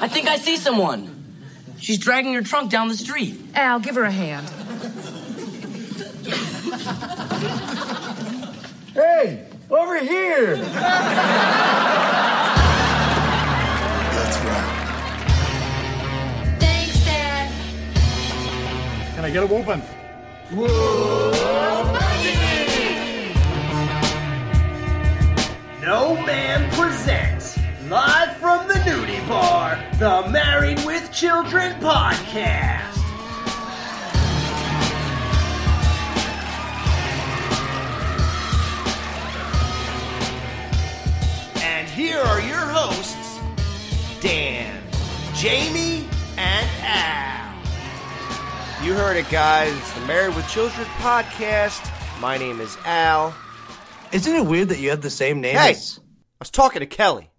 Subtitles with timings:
[0.00, 1.14] I think I see someone.
[1.80, 3.40] She's dragging her trunk down the street.
[3.54, 4.48] Al, give her a hand.
[8.94, 10.56] Hey, over here.
[10.56, 10.78] That's
[14.44, 14.74] right.
[16.58, 17.52] Thanks, Dad.
[19.14, 19.82] Can I get a whooping?
[25.82, 27.58] No Man presents,
[27.88, 32.84] live from the nudie bar, the Married with Children podcast.
[41.60, 43.38] And here are your hosts,
[44.20, 44.82] Dan,
[45.34, 46.06] Jamie,
[46.36, 47.54] and Al.
[48.84, 49.76] You heard it, guys.
[49.76, 51.90] It's the Married with Children podcast.
[52.20, 53.34] My name is Al.
[54.12, 55.72] Isn't it weird that you have the same name Hey!
[55.72, 57.30] as I was talking to Kelly.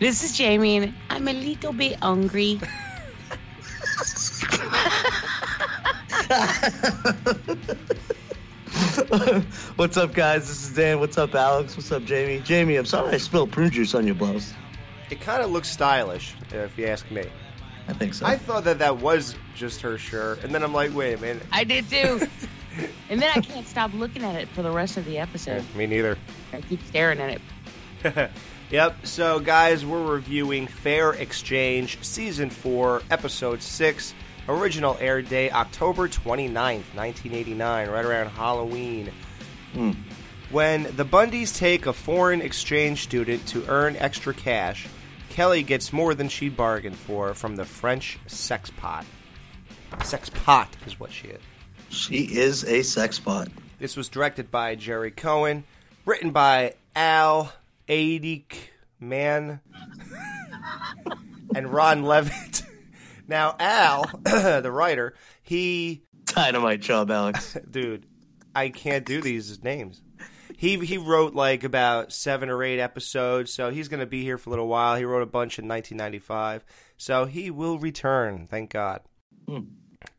[0.00, 2.60] This is Jamie, and I'm a little bit hungry.
[9.74, 10.46] What's up, guys?
[10.46, 11.00] This is Dan.
[11.00, 11.76] What's up, Alex?
[11.76, 12.38] What's up, Jamie?
[12.44, 14.54] Jamie, I'm sorry I spilled prune juice on your blouse.
[15.10, 17.24] It kind of looks stylish, if you ask me.
[17.88, 18.24] I think so.
[18.24, 21.42] I thought that that was just her shirt, and then I'm like, wait a minute.
[21.50, 22.20] I did too.
[23.10, 25.64] and then I can't stop looking at it for the rest of the episode.
[25.74, 26.16] Me neither.
[26.52, 27.40] I keep staring at
[28.04, 28.30] it.
[28.70, 29.06] Yep.
[29.06, 34.14] So, guys, we're reviewing Fair Exchange Season 4, Episode 6.
[34.46, 39.10] Original air day October 29th, 1989, right around Halloween.
[39.72, 39.92] Hmm.
[40.50, 44.86] When the Bundys take a foreign exchange student to earn extra cash,
[45.30, 49.04] Kelly gets more than she bargained for from the French sex pot.
[50.02, 51.40] Sex pot is what she is.
[51.90, 53.48] she is a sex pot.
[53.78, 55.64] This was directed by Gerry Cohen,
[56.06, 57.52] written by Al
[57.88, 58.54] Adik
[59.00, 59.60] Man
[61.54, 62.62] and Ron Leavitt.
[63.28, 67.58] Now, Al, the writer, he, Dynamite job, Alex.
[67.70, 68.06] dude,
[68.54, 70.00] I can't do these names.
[70.56, 74.38] He he wrote like about seven or eight episodes, so he's going to be here
[74.38, 74.96] for a little while.
[74.96, 76.64] He wrote a bunch in 1995,
[76.96, 78.46] so he will return.
[78.46, 79.02] Thank God.
[79.46, 79.60] Hmm.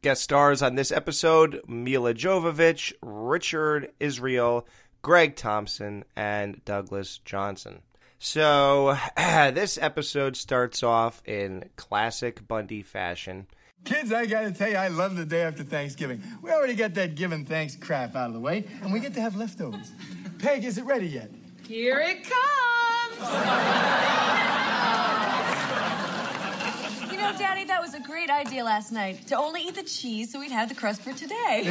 [0.02, 4.68] Guest stars on this episode Milla Jovovich, Richard Israel,
[5.02, 7.82] Greg Thompson, and Douglas Johnson.
[8.20, 13.48] So, this episode starts off in classic Bundy fashion.
[13.86, 16.22] Kids, I gotta tell you, I love the day after Thanksgiving.
[16.42, 19.22] We already got that giving thanks crap out of the way, and we get to
[19.22, 19.92] have leftovers.
[20.40, 21.32] Peg, is it ready yet?
[21.66, 23.32] Here it comes.
[27.10, 30.32] You know, Daddy, that was a great idea last night to only eat the cheese
[30.32, 31.64] so we'd have the crust for today.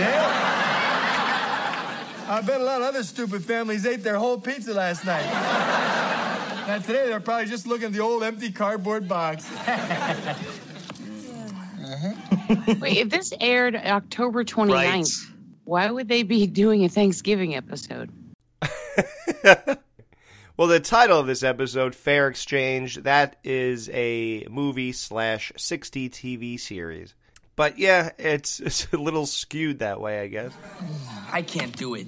[2.28, 5.24] I bet a lot of other stupid families ate their whole pizza last night.
[6.66, 9.48] now today they're probably just looking at the old empty cardboard box.
[11.90, 12.74] Uh-huh.
[12.80, 15.08] Wait, if this aired October 29th, Right.
[15.64, 18.10] why would they be doing a Thanksgiving episode?
[20.58, 26.58] Well, the title of this episode, Fair Exchange, that is a movie slash 60 TV
[26.58, 27.14] series.
[27.58, 30.52] But yeah, it's, it's a little skewed that way, I guess.
[31.32, 32.06] I can't do it.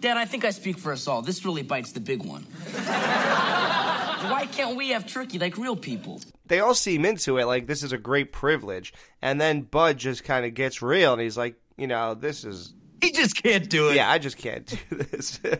[0.00, 1.22] Dad, I think I speak for us all.
[1.22, 2.42] This really bites the big one.
[2.42, 6.20] Why can't we have turkey like real people?
[6.46, 8.92] They all seem into it like this is a great privilege.
[9.22, 12.74] And then Bud just kind of gets real and he's like, you know, this is.
[13.00, 13.94] He just can't do it.
[13.94, 15.38] Yeah, I just can't do this.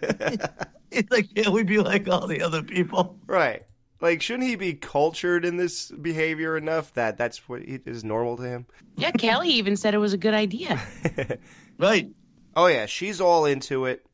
[0.94, 3.18] It's like, can't we be like all the other people?
[3.26, 3.62] right.
[4.02, 8.36] Like, shouldn't he be cultured in this behavior enough that that's what he- is normal
[8.36, 8.66] to him?
[8.96, 10.78] Yeah, Kelly even said it was a good idea.
[11.78, 12.10] Right.
[12.54, 14.04] Oh, yeah, she's all into it.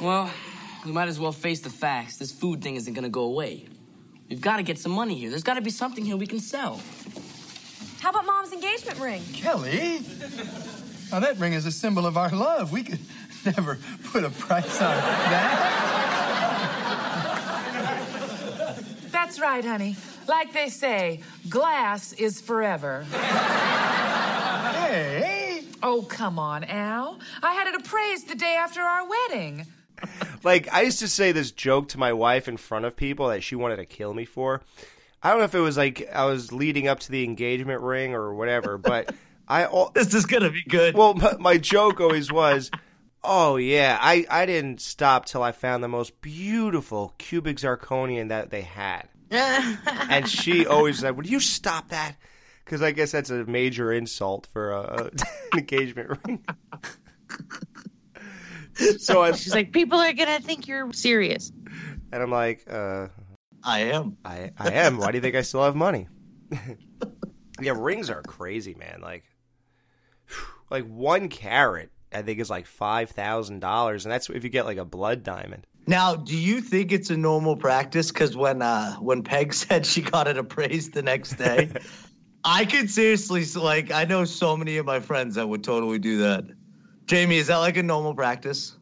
[0.00, 0.30] Well,
[0.84, 2.18] we might as well face the facts.
[2.18, 3.66] This food thing isn't gonna go away.
[4.28, 5.30] We've got to get some money here.
[5.30, 6.80] There's got to be something here we can sell.
[8.00, 9.22] How about Mom's engagement ring?
[9.32, 10.00] Kelly?
[11.10, 12.70] Now that ring is a symbol of our love.
[12.72, 13.00] We could
[13.46, 13.78] never
[14.12, 15.85] put a price on that.
[19.36, 19.96] That's right, honey.
[20.26, 23.04] Like they say, glass is forever.
[24.72, 27.20] Hey, Oh, come on, Al.
[27.42, 29.66] I had it appraised the day after our wedding.
[30.42, 33.42] Like, I used to say this joke to my wife in front of people that
[33.42, 34.62] she wanted to kill me for.
[35.22, 38.14] I don't know if it was like I was leading up to the engagement ring
[38.14, 39.14] or whatever, but
[39.48, 40.94] I al- This is gonna be good.
[40.94, 42.70] well, my, my joke always was,
[43.22, 48.48] "Oh yeah, I I didn't stop till I found the most beautiful cubic zirconian that
[48.48, 52.16] they had." And she always said, "Would you stop that?"
[52.64, 55.04] Because I guess that's a major insult for a, a
[55.52, 56.44] an engagement ring.
[58.98, 61.52] so I She's like, people are gonna think you're serious.
[62.12, 63.08] and I'm like, uh,
[63.62, 64.16] I am.
[64.24, 64.98] I I am.
[64.98, 66.08] Why do you think I still have money?
[67.60, 69.00] yeah, rings are crazy, man.
[69.02, 69.24] Like,
[70.70, 74.66] like one carat, I think is like five thousand dollars, and that's if you get
[74.66, 75.66] like a blood diamond.
[75.86, 78.10] Now, do you think it's a normal practice?
[78.10, 81.70] Because when uh, when Peg said she got it appraised the next day,
[82.44, 86.18] I could seriously like I know so many of my friends that would totally do
[86.18, 86.44] that.
[87.06, 88.76] Jamie, is that like a normal practice?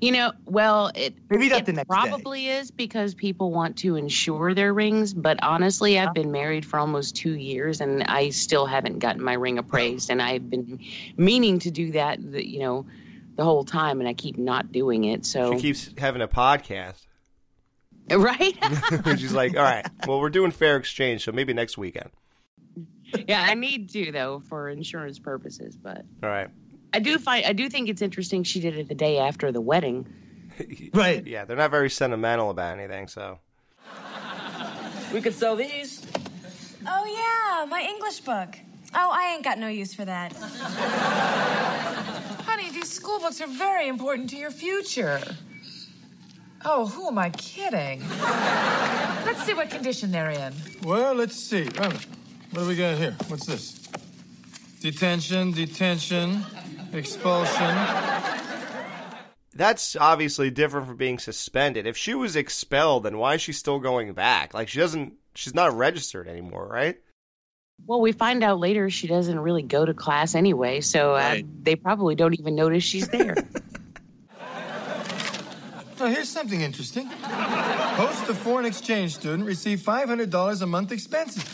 [0.00, 1.94] You know, well, it Maybe not it the next day.
[1.94, 5.14] probably is because people want to insure their rings.
[5.14, 9.34] But honestly, I've been married for almost two years, and I still haven't gotten my
[9.34, 10.10] ring appraised.
[10.10, 10.78] And I've been
[11.16, 12.84] meaning to do that, you know,
[13.36, 15.24] the whole time, and I keep not doing it.
[15.26, 17.06] So She keeps having a podcast.
[18.10, 18.54] right,
[19.18, 22.10] She's like, all right, well, we're doing fair exchange, so maybe next weekend.
[23.26, 25.76] yeah, I need to though for insurance purposes.
[25.76, 26.48] But All right.
[26.92, 29.60] I do find I do think it's interesting she did it the day after the
[29.60, 30.06] wedding.
[30.92, 31.26] Right.
[31.26, 33.40] Yeah, they're not very sentimental about anything, so.
[35.12, 36.06] We could sell these.
[36.86, 38.56] Oh, yeah, my English book.
[38.94, 40.32] Oh, I ain't got no use for that.
[42.74, 45.20] Honey, these school books are very important to your future.
[46.64, 48.02] Oh, who am I kidding?
[49.24, 50.52] Let's see what condition they're in.
[50.82, 51.64] Well, let's see.
[51.64, 52.06] Wait.
[52.50, 53.14] What do we got here?
[53.28, 53.88] What's this?
[54.80, 56.42] Detention, detention,
[56.92, 57.76] expulsion.
[59.54, 61.86] That's obviously different from being suspended.
[61.86, 64.52] If she was expelled, then why is she still going back?
[64.52, 66.98] Like, she doesn't, she's not registered anymore, right?
[67.86, 71.64] Well, we find out later she doesn't really go to class anyway, so uh, Right.
[71.64, 73.34] they probably don't even notice she's there.
[76.00, 77.06] Now, here's something interesting.
[77.06, 81.44] Host a foreign exchange student receive $500 a month expenses.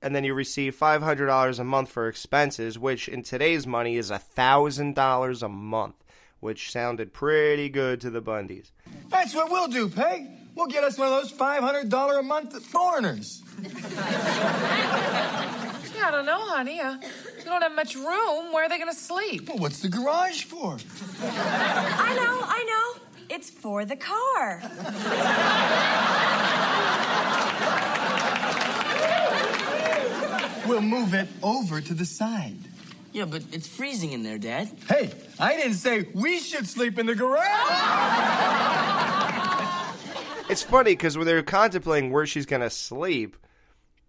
[0.00, 4.20] And then you receive $500 a month for expenses, which in today's money is a
[4.36, 5.96] $1,000 a month,
[6.40, 8.70] which sounded pretty good to the Bundys.
[9.10, 10.26] That's what we'll do, Peg.
[10.56, 13.42] We'll get us one of those $500 a month foreigners.
[13.62, 13.68] Yeah,
[16.06, 16.80] I don't know, honey.
[16.80, 16.96] Uh,
[17.38, 18.52] you don't have much room.
[18.52, 19.48] Where are they going to sleep?
[19.50, 20.78] Well, what's the garage for?
[21.22, 23.02] I know, I know.
[23.28, 24.62] It's for the car.
[30.66, 32.56] We'll move it over to the side.
[33.12, 34.70] Yeah, but it's freezing in there, Dad.
[34.88, 37.44] Hey, I didn't say we should sleep in the garage.
[40.48, 43.36] It's funny because when they're contemplating where she's going to sleep,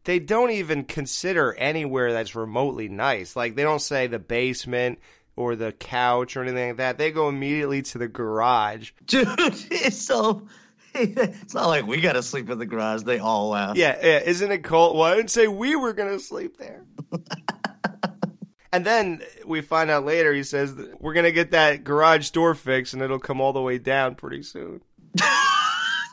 [0.04, 3.36] they don't even consider anywhere that's remotely nice.
[3.36, 5.00] Like, they don't say the basement
[5.36, 6.98] or the couch or anything like that.
[6.98, 8.92] They go immediately to the garage.
[9.06, 10.48] Dude, it's so.
[10.94, 13.04] It's not like we got to sleep in the garage.
[13.04, 13.76] They all laugh.
[13.78, 14.96] Yeah, yeah, isn't it cold?
[14.96, 16.86] Well, I didn't say we were going to sleep there.
[18.74, 22.56] and then we find out later he says we're going to get that garage door
[22.56, 24.82] fixed and it'll come all the way down pretty soon.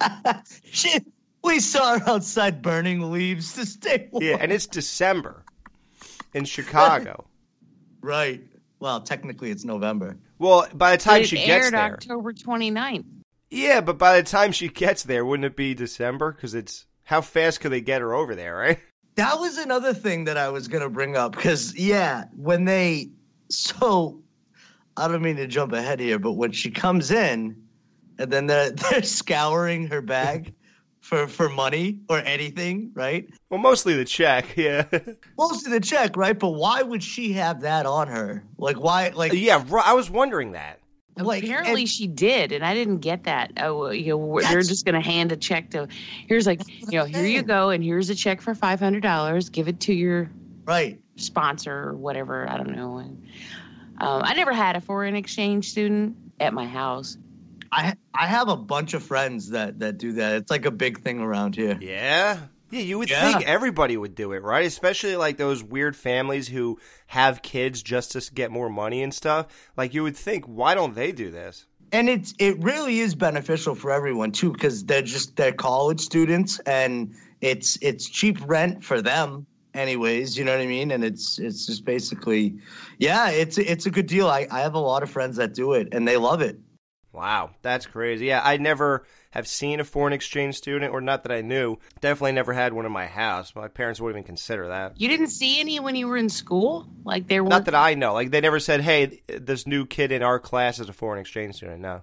[0.65, 1.07] Shit.
[1.43, 4.25] We saw her outside burning leaves to stay warm.
[4.25, 5.45] Yeah, and it's December
[6.33, 7.25] in Chicago.
[8.01, 8.43] Right.
[8.81, 10.19] Well, technically it's November.
[10.39, 11.95] Well, by the time it she aired gets there.
[11.95, 13.07] October 29th.
[13.51, 16.31] Yeah, but by the time she gets there, wouldn't it be December?
[16.33, 18.79] Because it's how fast could they get her over there, right?
[19.17, 23.11] That was another thing that I was gonna bring up because yeah, when they
[23.49, 24.21] so
[24.97, 27.64] I don't mean to jump ahead here, but when she comes in
[28.19, 30.55] and then they're they're scouring her bag
[31.01, 33.29] for for money or anything, right?
[33.51, 34.87] Well, mostly the check, yeah.
[35.39, 36.39] mostly the check, right?
[36.39, 38.45] But why would she have that on her?
[38.59, 39.11] Like why?
[39.11, 40.81] Like yeah, I was wondering that.
[41.17, 43.53] Like, Apparently and- she did, and I didn't get that.
[43.59, 45.87] Oh, you know, we're- they're just going to hand a check to.
[46.27, 49.49] Here's like, you know, here you go, and here's a check for five hundred dollars.
[49.49, 50.29] Give it to your
[50.65, 51.01] right.
[51.17, 52.49] sponsor or whatever.
[52.51, 52.99] I don't know.
[52.99, 53.23] And,
[53.99, 57.17] um, I never had a foreign exchange student at my house.
[57.75, 60.37] I I have a bunch of friends that that do that.
[60.37, 61.77] It's like a big thing around here.
[61.81, 62.39] Yeah.
[62.71, 63.33] Yeah, you would Yeah.
[63.33, 64.65] think everybody would do it, right?
[64.67, 66.79] Especially like those weird families who
[67.09, 69.47] have kids just to get more money and stuff.
[69.77, 71.67] Like you would think, why don't they do this?
[71.93, 76.59] and it's it really is beneficial for everyone too because they're just they're college students
[76.61, 81.39] and it's it's cheap rent for them anyways you know what i mean and it's
[81.39, 82.57] it's just basically
[82.99, 85.75] yeah it's it's a good deal i i have a lot of friends that do
[85.75, 86.59] it and they love it
[87.15, 88.27] Wow, that's crazy.
[88.27, 91.79] Yeah, I never have seen a foreign exchange student, or not that I knew.
[92.01, 93.55] Definitely never had one in my house.
[93.55, 95.01] My parents wouldn't even consider that.
[95.01, 97.51] You didn't see any when you were in school, like there were.
[97.51, 98.15] Not that I know.
[98.15, 101.55] Like they never said, "Hey, this new kid in our class is a foreign exchange
[101.55, 102.03] student." No.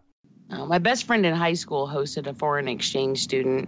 [0.49, 3.67] Uh, my best friend in high school hosted a foreign exchange student.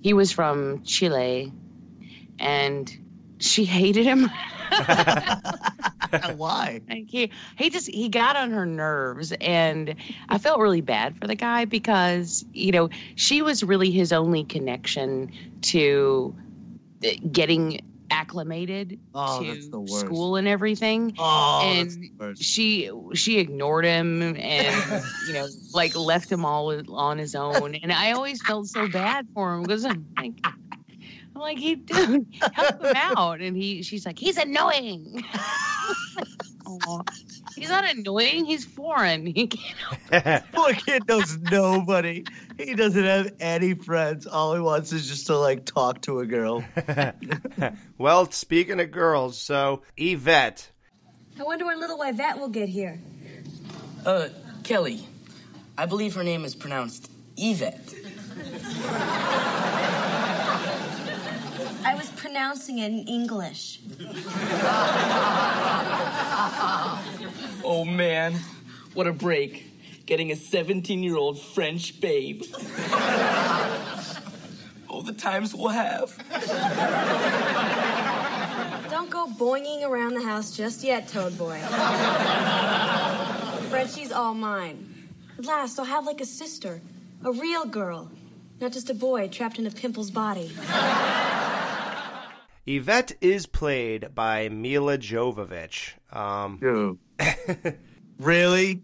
[0.00, 1.52] He was from Chile,
[2.38, 3.03] and
[3.44, 4.30] she hated him.
[6.36, 6.80] Why?
[6.88, 9.94] Like he he just he got on her nerves and
[10.28, 14.44] I felt really bad for the guy because you know she was really his only
[14.44, 15.30] connection
[15.62, 16.34] to
[17.04, 21.14] uh, getting acclimated Oh, to school and everything.
[21.18, 27.34] Oh, and she she ignored him and you know like left him all on his
[27.34, 27.74] own.
[27.76, 30.34] And I always felt so bad for him because I'm like
[31.34, 35.24] I'm like he dude help him out and he she's like he's annoying
[37.56, 42.24] he's not annoying he's foreign he can't help Poor kid knows nobody.
[42.58, 44.26] He doesn't have any friends.
[44.26, 46.64] All he wants is just to like talk to a girl.
[47.98, 50.70] well, speaking of girls, so Yvette.
[51.38, 52.98] I wonder when little Yvette will get here.
[54.06, 54.28] Uh,
[54.62, 55.06] Kelly.
[55.76, 57.94] I believe her name is pronounced Yvette.
[61.84, 63.80] I was pronouncing it in English.
[67.66, 68.34] Oh man,
[68.92, 70.04] what a break.
[70.06, 72.42] Getting a 17 year old French babe.
[74.88, 76.14] All the times we'll have.
[78.90, 81.58] Don't go boinging around the house just yet, Toad Boy.
[83.70, 85.08] Frenchie's all mine.
[85.38, 86.80] At last, I'll have like a sister,
[87.24, 88.10] a real girl,
[88.60, 90.52] not just a boy trapped in a pimple's body.
[92.66, 95.92] Yvette is played by Milla Jovovich.
[96.14, 96.98] Um, Dude.
[98.18, 98.82] really?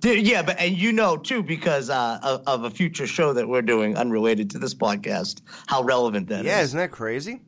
[0.00, 3.48] Dude, yeah, but and you know too because uh, of, of a future show that
[3.48, 6.46] we're doing unrelated to this podcast, how relevant that is.
[6.46, 7.42] yeah, isn't that crazy?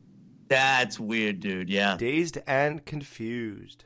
[0.49, 1.71] That's weird, dude.
[1.71, 1.97] Yeah.
[1.97, 3.85] Dazed and confused.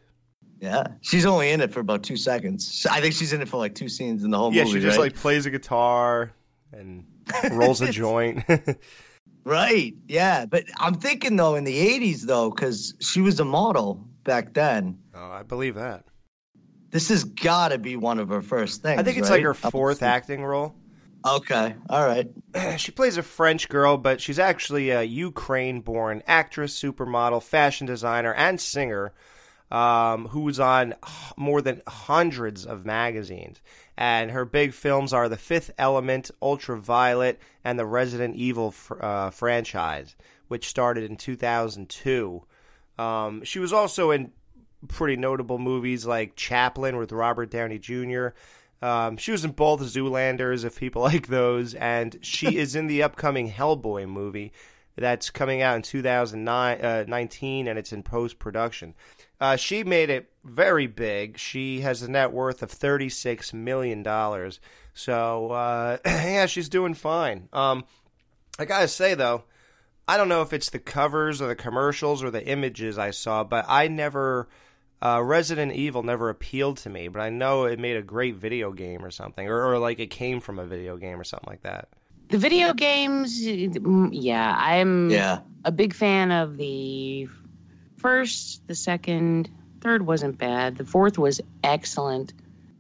[0.61, 0.89] Yeah.
[1.01, 2.87] She's only in it for about two seconds.
[2.91, 4.81] I think she's in it for like two scenes in the whole yeah, movie.
[4.81, 5.13] she just right?
[5.13, 6.33] like plays a guitar
[6.73, 7.07] and
[7.53, 8.43] rolls a joint.
[9.47, 9.95] Right.
[10.09, 10.45] Yeah.
[10.45, 14.99] But I'm thinking though in the 80s though, because she was a model back then.
[15.15, 16.05] oh, I believe that.
[16.91, 18.99] This has got to be one of her first things.
[18.99, 19.37] I think it's right?
[19.37, 20.75] like her fourth acting role.
[21.25, 21.77] Okay.
[21.89, 22.29] All right.
[22.77, 28.35] she plays a French girl, but she's actually a Ukraine born actress, supermodel, fashion designer,
[28.35, 29.13] and singer
[29.71, 30.95] um, was on
[31.37, 33.61] more than hundreds of magazines.
[33.97, 39.31] And her big films are The Fifth Element, Ultraviolet, and the Resident Evil fr- uh,
[39.31, 40.15] franchise,
[40.49, 42.43] which started in 2002.
[42.99, 44.33] Um, she was also in
[44.89, 48.29] pretty notable movies like Chaplin with Robert Downey Jr.
[48.83, 53.03] Um, she was in both Zoolanders, if people like those, and she is in the
[53.03, 54.53] upcoming Hellboy movie
[54.97, 58.95] that's coming out in 2019, and it's in post production.
[59.41, 61.39] Uh, she made it very big.
[61.39, 64.03] She has a net worth of $36 million.
[64.95, 67.49] So, uh, yeah, she's doing fine.
[67.53, 67.85] Um,
[68.59, 69.45] I gotta say, though,
[70.09, 73.45] I don't know if it's the covers or the commercials or the images I saw,
[73.45, 74.49] but I never.
[75.03, 78.73] Uh, Resident Evil never appealed to me, but I know it made a great video
[78.73, 81.61] game or something, or, or like it came from a video game or something like
[81.65, 81.89] that.
[82.31, 85.41] the video games mm, yeah I'm Yeah.
[85.67, 87.29] a big fan of the
[88.07, 92.33] first the second third wasn't bad the fourth was excellent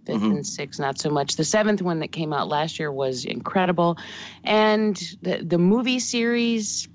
[0.06, 0.30] 5th Mhm.
[0.36, 3.98] and sixth not so much the seventh one that came out last year was incredible
[4.44, 6.88] and the the movie series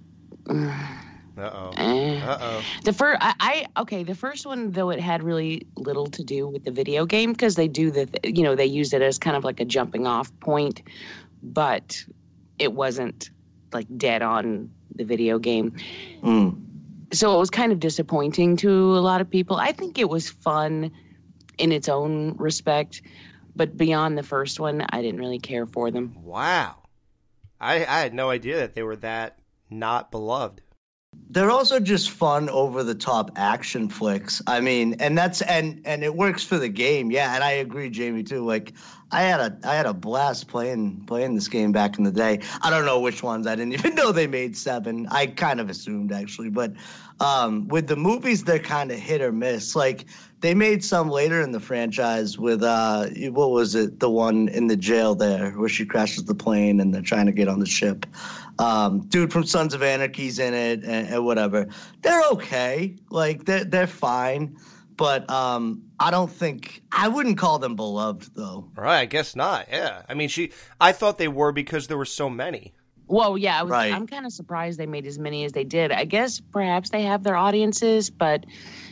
[0.47, 1.71] Uh oh.
[1.77, 2.21] eh.
[2.23, 2.61] Uh oh.
[2.83, 3.33] The first, I,
[3.75, 4.03] I okay.
[4.03, 7.55] The first one, though, it had really little to do with the video game because
[7.55, 10.05] they do the, th- you know, they used it as kind of like a jumping
[10.07, 10.81] off point,
[11.41, 12.03] but
[12.59, 13.29] it wasn't
[13.73, 15.71] like dead on the video game.
[16.21, 16.55] Mm.
[17.13, 19.57] So it was kind of disappointing to a lot of people.
[19.57, 20.91] I think it was fun
[21.57, 23.01] in its own respect,
[23.55, 26.15] but beyond the first one, I didn't really care for them.
[26.23, 26.75] Wow.
[27.59, 29.39] I I had no idea that they were that
[29.69, 30.61] not beloved.
[31.31, 34.41] They're also just fun over the top action flicks.
[34.47, 37.09] I mean, and that's and and it works for the game.
[37.09, 38.45] Yeah, and I agree, Jamie too.
[38.45, 38.73] Like
[39.11, 42.39] I had a I had a blast playing playing this game back in the day.
[42.61, 43.47] I don't know which ones.
[43.47, 45.07] I didn't even know they made seven.
[45.09, 46.73] I kind of assumed actually, but
[47.21, 49.75] um, with the movies, they're kind of hit or miss.
[49.75, 50.05] Like
[50.41, 53.99] they made some later in the franchise with uh, what was it?
[53.99, 57.31] The one in the jail there where she crashes the plane and they're trying to
[57.31, 58.05] get on the ship.
[58.61, 61.67] Um, dude from Sons of Anarchy's in it and, and whatever.
[62.01, 62.95] They're okay.
[63.09, 64.57] Like they're they're fine.
[64.97, 68.69] But um, I don't think I wouldn't call them beloved though.
[68.75, 69.67] Right, I guess not.
[69.71, 70.03] Yeah.
[70.07, 72.73] I mean, she I thought they were because there were so many.
[73.07, 73.93] Well, yeah, I was, Right.
[73.93, 75.91] I'm kind of surprised they made as many as they did.
[75.91, 78.45] I guess perhaps they have their audiences, but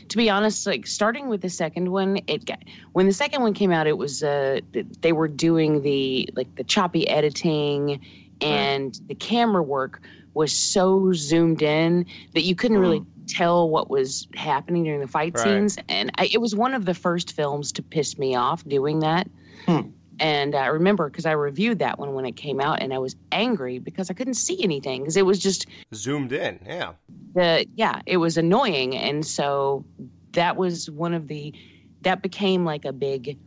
[0.10, 2.60] to be honest, like starting with the second one, it got
[2.92, 4.62] when the second one came out, it was uh
[5.00, 8.02] they were doing the like the choppy editing
[8.42, 10.02] and the camera work
[10.34, 13.26] was so zoomed in that you couldn't really hmm.
[13.28, 15.44] tell what was happening during the fight Right.
[15.44, 15.78] scenes.
[15.90, 19.28] And I, it was one of the first films to piss me off doing that.
[19.66, 19.90] Hmm.
[20.20, 23.16] And I remember because I reviewed that one when it came out, and I was
[23.32, 26.92] angry because I couldn't see anything because it was just Zoomed in, yeah.
[27.34, 29.86] the yeah, it was annoying, and so
[30.34, 31.54] that was one of the
[32.02, 33.38] that became like a big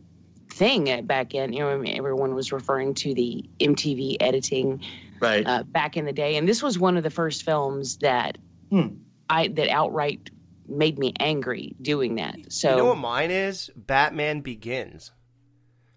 [0.53, 1.53] thing at- back in.
[1.53, 4.81] You know, I mean, everyone was referring to the MTV editing
[5.19, 5.45] Right.
[5.45, 8.37] uh, back in the day, and this was one of the first films that
[8.69, 8.87] Hmm.
[9.29, 10.29] I that outright
[10.67, 12.37] made me angry doing that.
[12.51, 13.69] So You know what mine is?
[13.75, 15.11] Batman Begins.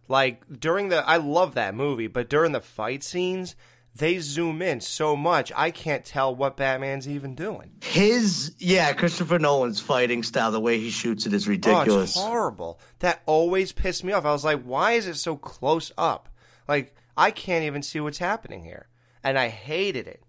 [0.09, 3.57] Like during the I love that movie, but during the fight scenes,
[3.99, 7.71] they zoom in so much I can't tell what Batman's even doing.
[7.83, 12.11] His yeah, Christopher Nolan's fighting style, the way he shoots it is Oh, ridiculous.
[12.11, 12.81] it's horrible.
[12.99, 14.25] That always pissed me off.
[14.25, 16.29] I was like, why is it so close up?
[16.69, 18.89] Like I can't even see what's happening here.
[19.25, 20.23] And I hated it.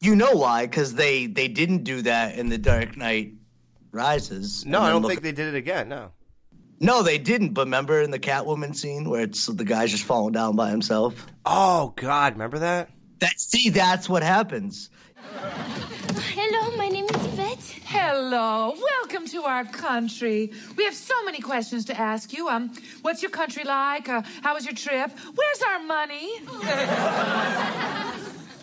[0.00, 0.66] you know why?
[0.66, 3.34] Because they they didn't do that in the Dark Knight
[3.92, 4.64] Rises.
[4.66, 5.88] No, I don't think they did it again.
[5.88, 6.10] No.
[6.80, 7.50] No, they didn't.
[7.54, 11.26] But remember in the Catwoman scene where it's the guy's just falling down by himself.
[11.46, 12.90] Oh God, remember that?
[13.20, 14.90] That see, that's what happens.
[16.36, 17.80] Hello, my name is Yvette.
[17.84, 20.52] Hello, welcome to our country.
[20.76, 22.48] We have so many questions to ask you.
[22.48, 24.08] Um, what's your country like?
[24.08, 25.10] Uh, how was your trip?
[25.34, 26.38] Where's our money?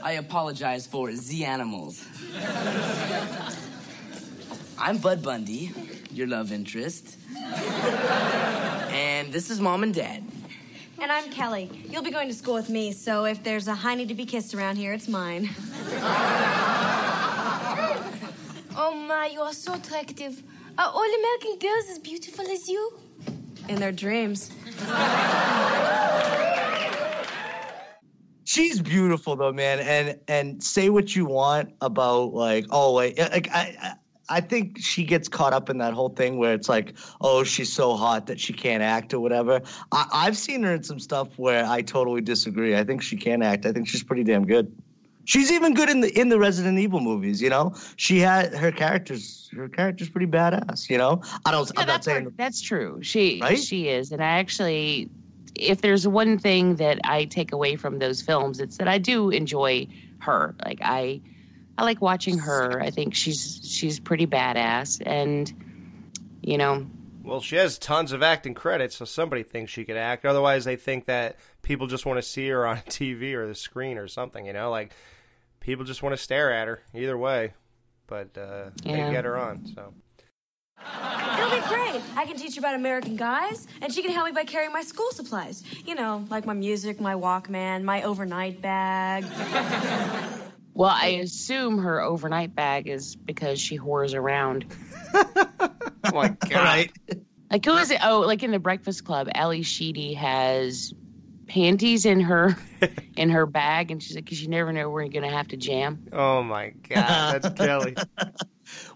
[0.03, 2.05] I apologize for the animals.
[4.77, 5.71] I'm Bud Bundy,
[6.11, 7.17] your love interest.
[8.91, 10.23] And this is mom and dad.
[11.01, 11.67] And I'm Kelly.
[11.89, 14.53] You'll be going to school with me, so if there's a honey to be kissed
[14.53, 15.49] around here, it's mine.
[18.73, 20.41] Oh my, you are so attractive.
[20.77, 22.99] Are all American girls as beautiful as you?
[23.67, 24.49] In their dreams.
[28.45, 29.79] She's beautiful though, man.
[29.79, 33.95] And and say what you want about like oh like like I.
[34.31, 37.71] I think she gets caught up in that whole thing where it's like, oh, she's
[37.71, 39.61] so hot that she can't act or whatever.
[39.91, 42.77] I, I've seen her in some stuff where I totally disagree.
[42.77, 43.65] I think she can act.
[43.65, 44.71] I think she's pretty damn good.
[45.25, 47.41] She's even good in the in the Resident Evil movies.
[47.41, 49.49] You know, she had her characters.
[49.55, 50.89] Her character's pretty badass.
[50.89, 51.69] You know, I don't.
[51.77, 52.33] I'm not saying.
[52.37, 52.99] that's true.
[53.03, 53.59] She Right?
[53.59, 55.09] she is, and I actually,
[55.55, 59.29] if there's one thing that I take away from those films, it's that I do
[59.29, 59.87] enjoy
[60.19, 60.55] her.
[60.65, 61.21] Like I,
[61.77, 62.81] I like watching her.
[62.81, 65.51] I think she's she's pretty badass, and
[66.41, 66.85] you know,
[67.23, 70.25] Well, she has tons of acting credits, so somebody thinks she could act.
[70.25, 73.97] Otherwise, they think that people just want to see her on TV or the screen
[73.97, 74.45] or something.
[74.45, 74.91] You know, like
[75.59, 76.81] people just want to stare at her.
[76.93, 77.53] Either way,
[78.07, 79.07] but uh, Yeah.
[79.07, 79.65] they get her on.
[79.73, 79.93] So
[80.83, 82.01] It'll be great.
[82.17, 84.81] I can teach her about American guys, and she can help me by carrying my
[84.81, 85.63] school supplies.
[85.85, 89.25] You know, like my music, my Walkman, my overnight bag.
[90.73, 94.65] well, I assume her overnight bag is because she whores around.
[95.13, 96.91] oh my god, Right.
[97.49, 97.99] Like who is it?
[98.03, 100.93] Oh, like in the Breakfast Club, Ally Sheedy has
[101.47, 102.55] panties in her
[103.17, 105.57] in her bag, and she's like, because you never know where you're gonna have to
[105.57, 106.07] jam.
[106.13, 107.95] oh my god, that's Kelly.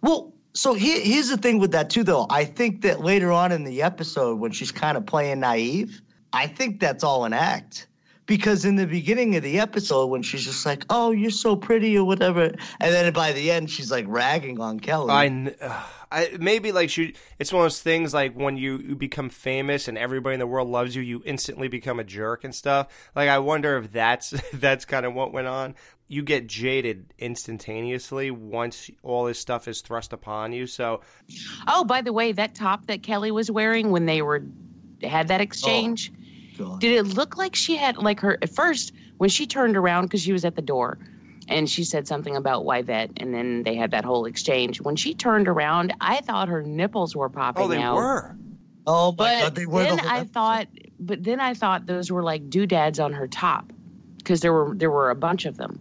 [0.02, 2.28] Well, so here, here's the thing with that too, though.
[2.30, 6.48] I think that later on in the episode, when she's kind of playing naive, I
[6.48, 7.88] think that's all an act.
[8.26, 11.98] Because in the beginning of the episode, when she's just like, "Oh, you're so pretty"
[11.98, 15.12] or whatever, and then by the end, she's like ragging on Kelly.
[15.12, 15.54] I,
[16.12, 17.14] I maybe like she.
[17.40, 20.48] It's one of those things like when you, you become famous and everybody in the
[20.48, 22.88] world loves you, you instantly become a jerk and stuff.
[23.16, 25.76] Like I wonder if that's that's kind of what went on.
[26.08, 30.68] You get jaded instantaneously once all this stuff is thrust upon you.
[30.68, 31.02] So
[31.68, 34.44] Oh, by the way, that top that Kelly was wearing when they were
[35.04, 36.12] had that oh, exchange,
[36.58, 36.80] God.
[36.82, 40.22] did it look like she had like her at first when she turned around because
[40.22, 40.98] she was at the door
[41.48, 44.82] and she said something about Yvette and then they had that whole exchange.
[44.82, 47.66] When she turned around, I thought her nipples were popping out.
[47.66, 47.96] oh, they out.
[47.96, 48.36] were.
[48.88, 50.34] oh But God, they were the then whole I episode.
[50.34, 50.68] thought,
[51.00, 53.72] but then I thought those were like doodads on her top
[54.18, 55.80] because there were there were a bunch of them.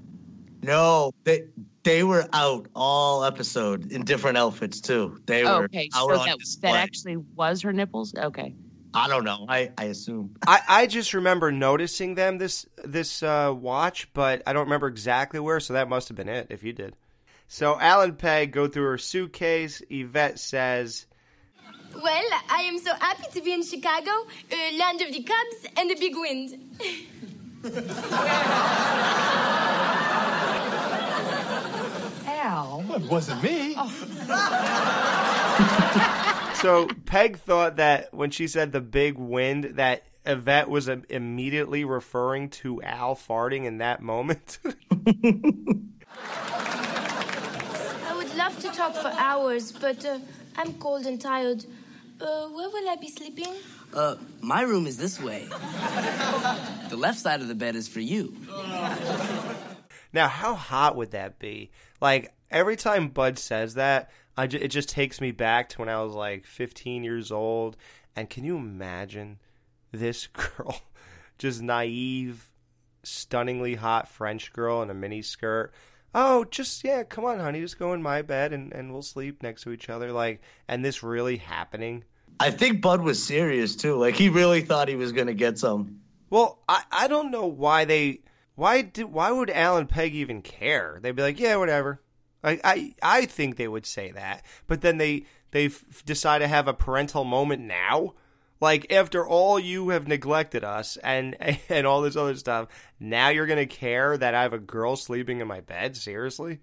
[0.62, 1.44] no, they
[1.82, 5.18] they were out all episode in different outfits too.
[5.26, 6.72] They Oh, were okay, out so on that display.
[6.72, 8.14] that actually was her nipples.
[8.14, 8.54] Okay.
[8.94, 9.44] I don't know.
[9.48, 10.36] I I assume.
[10.46, 15.40] I, I just remember noticing them this this uh, watch, but I don't remember exactly
[15.40, 15.58] where.
[15.58, 16.46] So that must have been it.
[16.50, 16.94] If you did.
[17.48, 19.82] So Al and Peg go through her suitcase.
[19.90, 21.06] Yvette says.
[21.94, 25.88] Well, I am so happy to be in Chicago, uh, land of the Cubs and
[25.88, 26.58] the big wind.
[32.26, 32.84] Al.
[32.88, 33.76] Well, it wasn't me.
[36.64, 42.48] So Peg thought that when she said the big wind, that Yvette was immediately referring
[42.64, 44.60] to Al farting in that moment.
[44.64, 44.70] I
[48.16, 50.20] would love to talk for hours, but uh,
[50.56, 51.66] I'm cold and tired.
[52.18, 53.52] Uh, where will I be sleeping?
[53.92, 55.46] Uh, my room is this way.
[56.88, 58.34] the left side of the bed is for you.
[60.14, 61.72] Now, how hot would that be?
[62.00, 65.88] Like every time Bud says that, I ju- it just takes me back to when
[65.88, 67.76] I was like 15 years old.
[68.16, 69.38] And can you imagine
[69.92, 70.80] this girl,
[71.38, 72.50] just naive,
[73.02, 75.72] stunningly hot French girl in a mini skirt?
[76.14, 79.42] Oh, just yeah, come on, honey, just go in my bed and, and we'll sleep
[79.42, 80.12] next to each other.
[80.12, 82.04] Like, and this really happening?
[82.38, 83.96] I think Bud was serious too.
[83.96, 86.00] Like he really thought he was gonna get some.
[86.30, 88.20] Well, I, I don't know why they
[88.54, 90.98] why did why would Al and Peg even care?
[91.02, 92.00] They'd be like, yeah, whatever.
[92.44, 95.70] Like I I think they would say that, but then they they
[96.04, 98.14] decide to have a parental moment now.
[98.60, 101.36] Like after all you have neglected us and
[101.68, 102.68] and all this other stuff,
[103.00, 105.96] now you're gonna care that I have a girl sleeping in my bed?
[105.96, 106.60] Seriously?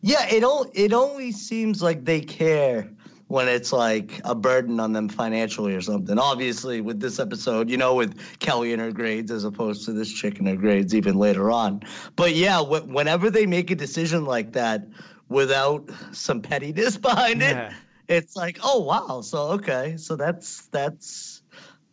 [0.00, 2.88] Yeah, it all it only seems like they care
[3.28, 6.18] when it's like a burden on them financially or something.
[6.18, 10.12] Obviously, with this episode, you know, with Kelly and her grades as opposed to this
[10.12, 11.82] chick and her grades even later on.
[12.14, 14.86] But yeah, wh- whenever they make a decision like that
[15.28, 17.72] without some pettiness behind it,
[18.08, 21.42] it's like, oh wow, so okay, so that's that's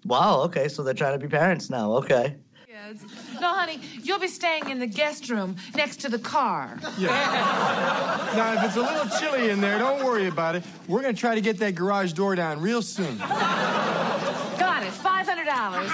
[0.06, 2.36] wow, okay, so they're trying to be parents now, okay.
[2.68, 3.04] Kids.
[3.40, 6.78] No, honey, you'll be staying in the guest room next to the car.
[6.98, 10.64] yeah Now, if it's a little chilly in there, don't worry about it.
[10.88, 13.18] We're going to try to get that garage door down real soon.
[13.18, 14.92] Got it.
[14.92, 15.90] Five hundred dollars.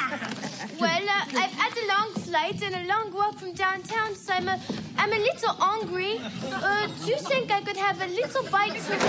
[0.79, 4.47] Well, uh, I've had a long flight and a long walk from downtown, so I'm
[4.47, 4.59] a,
[4.97, 6.21] I'm a little hungry.
[6.53, 8.99] Uh, do you think I could have a little bite to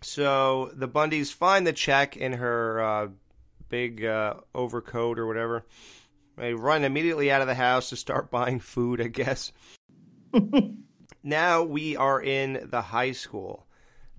[0.00, 3.08] So the Bundys find the check in her uh,
[3.68, 5.66] big uh, overcoat or whatever.
[6.38, 9.52] They run immediately out of the house to start buying food, I guess.
[11.22, 13.66] now we are in the high school.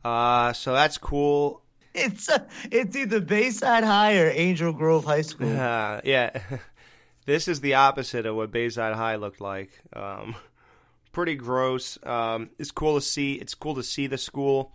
[0.05, 1.63] Uh, so that's cool.
[2.07, 5.59] It's uh, it's either Bayside High or Angel Grove High School.
[5.59, 6.29] Uh, yeah.
[7.25, 9.71] this is the opposite of what Bayside High looked like.
[9.93, 10.35] Um,
[11.11, 11.97] pretty gross.
[12.03, 13.33] Um, it's cool to see.
[13.33, 14.73] It's cool to see the school.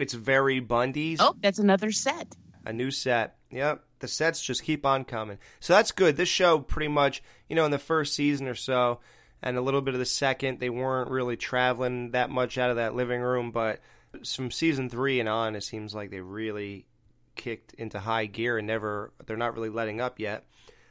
[0.00, 1.20] It's very Bundy's.
[1.20, 2.34] Oh, that's another set.
[2.66, 3.36] A new set.
[3.50, 3.84] Yep.
[4.00, 5.38] The sets just keep on coming.
[5.60, 6.16] So that's good.
[6.16, 8.98] This show pretty much, you know, in the first season or so
[9.42, 12.76] and a little bit of the second, they weren't really traveling that much out of
[12.76, 13.80] that living room, but
[14.26, 16.86] from season 3 and on it seems like they really
[17.34, 20.44] kicked into high gear and never they're not really letting up yet.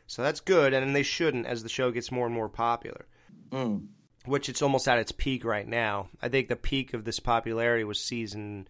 [0.07, 3.05] So that's good and they shouldn't as the show gets more and more popular.
[3.51, 3.87] Mm.
[4.25, 6.09] Which it's almost at its peak right now.
[6.21, 8.67] I think the peak of this popularity was season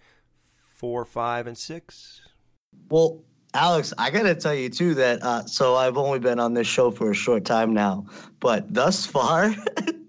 [0.75, 2.21] 4, 5 and 6.
[2.89, 6.67] Well, Alex, I gotta tell you too that uh, so I've only been on this
[6.67, 8.05] show for a short time now,
[8.39, 9.55] but thus far,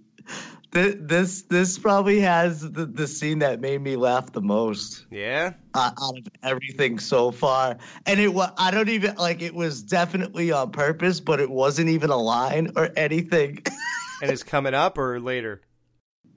[0.72, 5.54] th- this this probably has the, the scene that made me laugh the most Yeah.
[5.74, 9.82] uh, out of everything so far, and it was I don't even like it was
[9.82, 13.62] definitely on purpose, but it wasn't even a line or anything.
[14.22, 15.62] and it's coming up or later?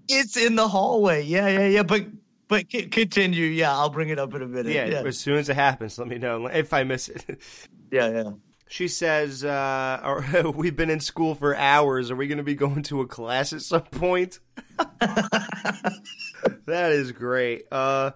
[0.08, 1.24] it's in the hallway.
[1.24, 1.84] Yeah, yeah, yeah.
[1.84, 2.08] But
[2.48, 3.46] but c- continue.
[3.46, 4.74] Yeah, I'll bring it up in a minute.
[4.74, 7.26] Yeah, yeah, as soon as it happens, let me know if I miss it.
[7.92, 8.10] yeah.
[8.10, 8.32] yeah.
[8.72, 12.10] She says, uh, are- "We've been in school for hours.
[12.10, 14.40] Are we going to be going to a class at some point?"
[16.66, 17.66] that is great.
[17.70, 18.12] Uh,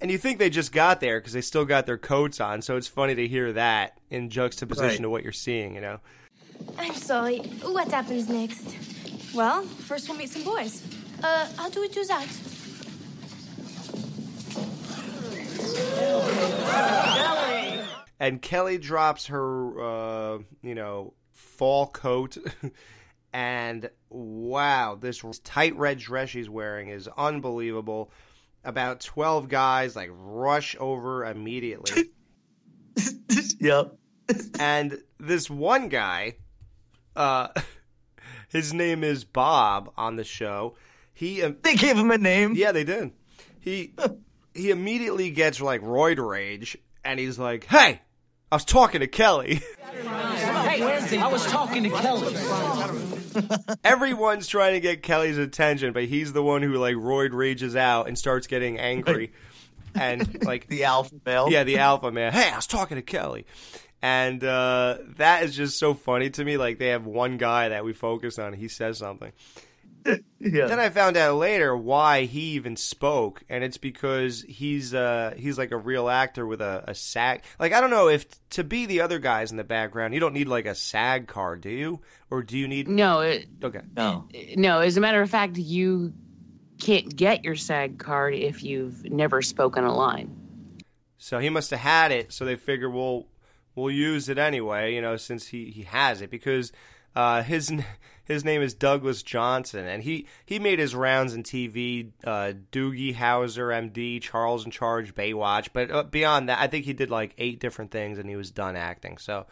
[0.00, 2.76] and you think they just got there because they still got their coats on, so
[2.76, 5.02] it's funny to hear that in juxtaposition Right.
[5.02, 5.76] to what you're seeing.
[5.76, 6.00] You know,
[6.76, 7.38] I'm sorry.
[7.62, 8.76] What happens next?
[9.32, 10.82] Well, first we'll meet some boys.
[11.22, 12.26] Uh, how do we do that?
[18.20, 22.36] And Kelly drops her, uh, you know, fall coat.
[23.32, 28.10] and wow, this tight red dress she's wearing is unbelievable.
[28.64, 32.04] About 12 guys like rush over immediately.
[33.60, 33.96] Yep.
[34.60, 36.36] and this one guy,
[37.16, 37.48] uh,
[38.48, 40.76] his name is Bob on the show.
[41.12, 42.54] He, um, They gave him a name.
[42.54, 43.12] yeah, they did.
[43.58, 43.94] He,
[44.54, 48.00] he immediately gets like roid rage, and he's like, "Hey,
[48.50, 49.60] I was talking to Kelly."
[49.92, 52.34] Hey, I was talking to Kelly.
[53.84, 58.08] Everyone's trying to get Kelly's attention, but he's the one who like roid rages out
[58.08, 59.32] and starts getting angry,
[59.94, 61.48] and like The alpha male.
[61.50, 62.32] yeah, the alpha man.
[62.32, 63.46] Hey, I was talking to Kelly,
[64.02, 66.56] and uh, that is just so funny to me.
[66.56, 68.52] Like they have one guy that we focus on.
[68.52, 69.32] He says something.
[70.38, 70.66] Yeah.
[70.66, 75.56] Then I found out later why he even spoke, and it's because he's uh he's
[75.56, 77.42] like a real actor with a, a SAG.
[77.58, 80.34] Like I don't know if to be the other guys in the background, you don't
[80.34, 82.00] need like a SAG card, do you?
[82.30, 82.88] Or do you need?
[82.88, 83.80] No, it, Okay.
[83.96, 84.28] No.
[84.56, 84.80] no.
[84.80, 86.12] As a matter of fact, you
[86.78, 90.36] can't get your SAG card if you've never spoken a line.
[91.16, 92.32] So he must have had it.
[92.32, 93.28] So they figure we'll
[93.74, 94.94] we'll use it anyway.
[94.94, 96.70] You know, since he he has it because
[97.16, 97.72] uh, his
[98.24, 102.10] his name is Douglas Johnson, and he he made his rounds in TV.
[102.24, 105.68] Uh, Doogie Howser, MD, Charles in Charge, Baywatch.
[105.72, 108.50] But uh, beyond that, I think he did like eight different things, and he was
[108.50, 109.18] done acting.
[109.18, 109.46] So,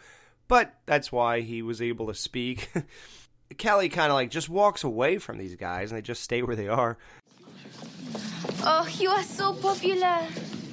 [0.47, 2.71] but that's why he was able to speak.
[3.57, 6.55] Kelly kind of like just walks away from these guys, and they just stay where
[6.55, 6.97] they are.
[8.65, 10.19] Oh, you are so popular.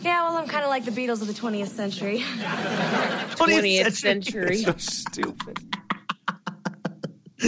[0.02, 2.20] Yeah, well, I'm kind of like the Beatles of the 20th century.
[2.20, 4.56] 20th century.
[4.62, 5.58] so stupid.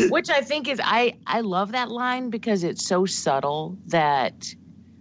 [0.09, 4.55] Which I think is I I love that line because it's so subtle that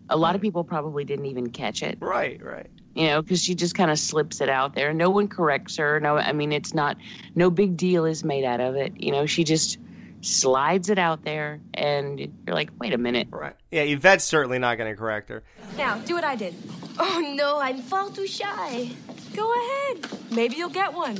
[0.09, 1.97] a lot of people probably didn't even catch it.
[2.01, 2.69] Right, right.
[2.93, 4.93] You know, because she just kind of slips it out there.
[4.93, 5.99] No one corrects her.
[5.99, 6.97] No, I mean it's not.
[7.35, 8.99] No big deal is made out of it.
[8.99, 9.77] You know, she just
[10.21, 13.27] slides it out there, and you're like, wait a minute.
[13.31, 13.55] Right.
[13.71, 15.43] Yeah, Yvette's certainly not going to correct her.
[15.77, 16.53] Now, do what I did.
[16.99, 18.91] Oh no, I'm far too shy.
[19.33, 20.07] Go ahead.
[20.31, 21.17] Maybe you'll get one.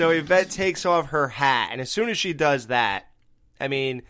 [0.00, 3.10] So Yvette takes off her hat, and as soon as she does that,
[3.60, 4.00] I mean,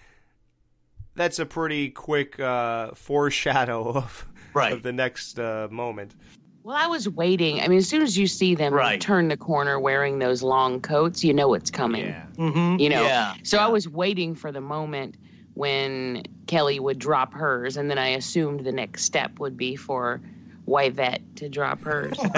[1.16, 4.24] that's a pretty quick uh, foreshadow of
[4.55, 4.72] Right.
[4.72, 6.14] of the next uh, moment.
[6.62, 7.61] Well, I was waiting.
[7.61, 9.00] I mean, as soon as you see them Right.
[9.00, 12.14] turn the corner wearing those long coats, you know it's coming.
[12.37, 12.79] Mm-hmm.
[12.79, 13.03] You know.
[13.03, 13.35] Yeah.
[13.42, 15.16] So I was waiting for the moment
[15.55, 20.20] when Kelly would drop hers, and then I assumed the next step would be for
[20.68, 22.16] Yvette to drop hers.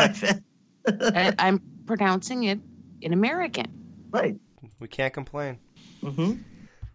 [0.87, 2.59] I, I'm pronouncing it
[3.03, 3.67] in American.
[4.11, 4.37] right.
[4.79, 5.59] We can't complain.
[6.03, 6.41] Mm-hmm.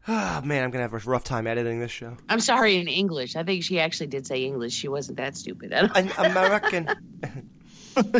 [0.08, 2.15] Ah, man, I'm gonna have a rough time editing this show.
[2.30, 3.36] I'm sorry in English.
[3.36, 4.74] I think she actually did say English.
[4.74, 5.74] She wasn't that stupid.
[5.74, 6.88] I don't- An American.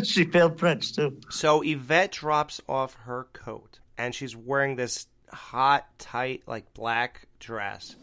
[0.04, 1.18] she failed French too.
[1.30, 7.96] so Yvette drops off her coat, and she's wearing this hot, tight, like black dress.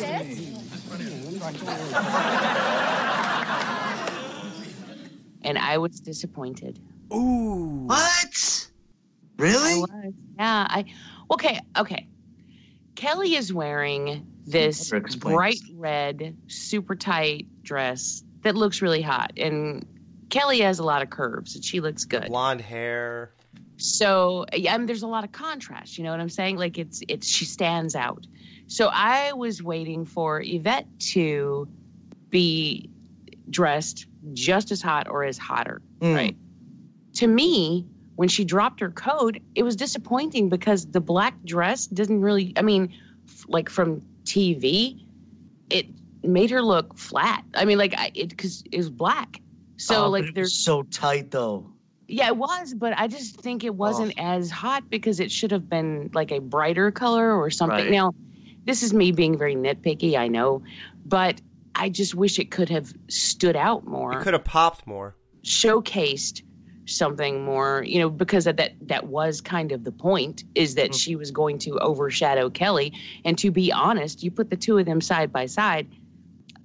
[5.42, 6.78] and I was disappointed.
[7.12, 7.84] Ooh.
[7.86, 8.68] What?
[9.38, 9.80] I Really?
[9.80, 9.90] was.
[10.38, 10.66] Yeah.
[10.68, 10.84] I
[11.30, 11.60] okay.
[11.76, 12.06] Okay.
[12.94, 19.86] Kelly is wearing this bright red, super tight dress that looks really hot, and
[20.30, 22.28] Kelly has a lot of curves, and she looks good.
[22.28, 23.32] Blonde hair.
[23.78, 25.98] So yeah, I mean, there's a lot of contrast.
[25.98, 26.56] You know what I'm saying?
[26.56, 28.26] Like it's it's she stands out.
[28.66, 31.68] So I was waiting for Yvette to
[32.30, 32.88] be
[33.50, 36.14] dressed just as hot or as hotter, Mm.
[36.14, 36.36] right?
[37.14, 42.20] To me, when she dropped her coat, it was disappointing because the black dress doesn't
[42.20, 42.52] really.
[42.56, 42.94] I mean,
[43.28, 45.04] f- like from TV,
[45.70, 45.86] it
[46.22, 47.44] made her look flat.
[47.54, 49.40] I mean, like I, it because it was black.
[49.76, 51.66] So Oh, like it was there's so tight though.
[52.06, 55.68] yeah, it was, but I just think it wasn't as hot because it should have
[55.68, 57.76] been like a brighter color or something.
[57.78, 57.90] Right.
[57.90, 58.14] Now,
[58.64, 60.62] this is me being very nitpicky, I know,
[61.04, 61.40] but
[61.74, 65.14] I just wish it could have stood out It more, could have popped more.
[65.42, 66.42] showcased
[66.86, 70.90] something more, you know, because that that, that was kind of the point is that
[70.90, 71.00] Mhm.
[71.00, 72.92] she was going to overshadow Kelly.
[73.24, 75.86] And to be honest, you put the two of them side by side.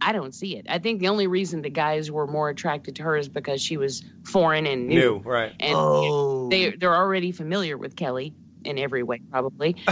[0.01, 0.65] I don't see it.
[0.69, 3.77] I think the only reason the guys were more attracted to her is because she
[3.77, 5.53] was foreign and new New, right?
[5.59, 6.49] and oh.
[6.49, 8.33] they they're already familiar with Kelly
[8.63, 9.75] in every way, probably.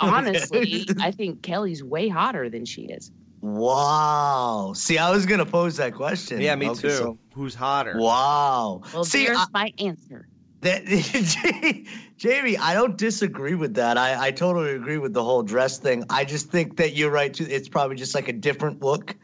[0.00, 3.10] Honestly, I think Kelly's way hotter than she is.
[3.40, 4.72] Wow.
[4.74, 6.40] See, I was gonna pose that question.
[6.40, 6.90] Yeah, me Okay, too.
[6.90, 7.94] so- Who's hotter?
[7.98, 8.82] wow.
[8.92, 10.26] Well, See, there's I- my answer.
[10.62, 10.84] That
[12.16, 13.96] Jamie, I don't disagree with that.
[13.96, 16.02] I, I totally agree with the whole dress thing.
[16.10, 17.46] I just think that you're right too.
[17.48, 19.14] It's probably just like a different look,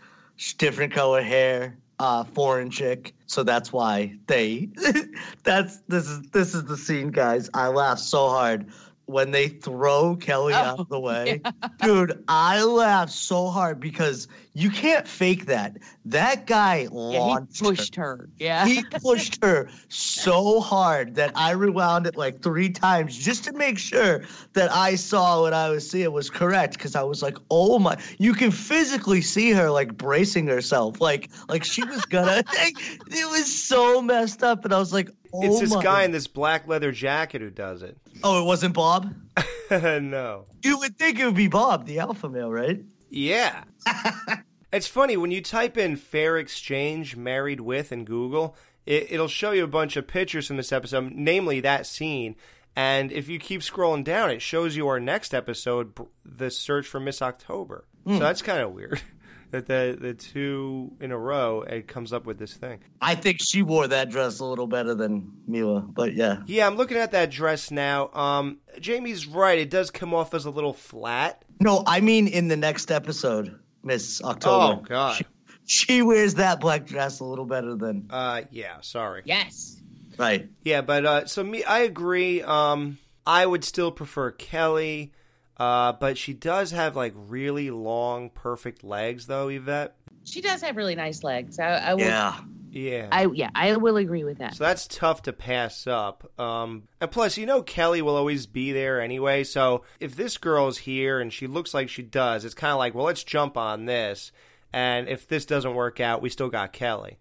[0.59, 3.14] different color hair, uh, foreign chick.
[3.27, 4.68] So that's why they.
[5.42, 7.50] that's this is this is the scene, guys.
[7.53, 8.66] I laugh so hard
[9.07, 11.40] when they throw Kelly Oh, out of the way,
[11.83, 12.25] dude.
[12.29, 15.77] I laugh so hard because you can't fake that.
[16.05, 18.29] That guy Yeah, launched he her pushed her.
[18.38, 18.64] Yeah.
[18.67, 23.79] he pushed her so hard that I rewound it like three times just to make
[23.79, 26.75] sure that I saw what I was seeing was correct.
[26.75, 31.31] Because I was like, "Oh my!" You can physically see her like bracing herself, like
[31.49, 32.37] like she was gonna.
[32.57, 36.05] like, it was so messed up, and I was like, "Oh it's this my!" guy
[36.05, 37.99] in this black leather jacket who does it.
[38.23, 39.12] oh, it wasn't Bob.
[39.71, 40.47] no.
[40.62, 42.81] You would think it would be Bob, the alpha male, right?
[43.14, 43.64] Yeah.
[44.72, 49.53] it's funny when you type in fair exchange married with in Google, it, it'll show
[49.53, 52.35] you a bunch of pictures from this episode, namely that scene.
[52.74, 55.92] And if you keep scrolling down, it shows you our next episode,
[56.24, 57.85] the search for Miss October.
[58.05, 58.18] So hmm.
[58.18, 59.00] that's kind of weird.
[59.55, 62.81] that the the two in a row it comes up with this thing.
[63.01, 66.43] I think she wore that dress a little better than Milla, but yeah.
[66.47, 68.11] Yeah, I'm looking at that dress now.
[68.12, 71.45] Um, Jamie's right; it does come off as a little flat.
[71.61, 74.81] No, I mean in the next episode, Miss October.
[74.81, 75.17] Oh God.
[75.19, 75.25] She,
[75.67, 79.23] she wears that black dress a little better than Uh, yeah, sorry.
[79.25, 79.81] Yes.
[80.19, 80.49] right.
[80.64, 82.43] Yeah, but uh, so me, I agree.
[82.43, 85.12] Um, I would still prefer Kelly,
[85.57, 89.49] uh, but she does have like really long, perfect legs, though.
[89.49, 89.97] Yvette.
[90.25, 91.59] She does have really nice legs.
[91.59, 92.01] I, I will.
[92.01, 92.40] Yeah.
[92.71, 93.09] Yeah.
[93.12, 94.57] I yeah, I will agree with that.
[94.57, 96.29] So that's tough to pass up.
[96.40, 99.45] Um, and plus, you know, Kelly will always be there anyway.
[99.45, 102.95] So if this girl's here and she looks like she does, it's kind of like,
[102.95, 104.33] well, let's jump on this.
[104.73, 107.19] And if this doesn't work out, we still got Kelly.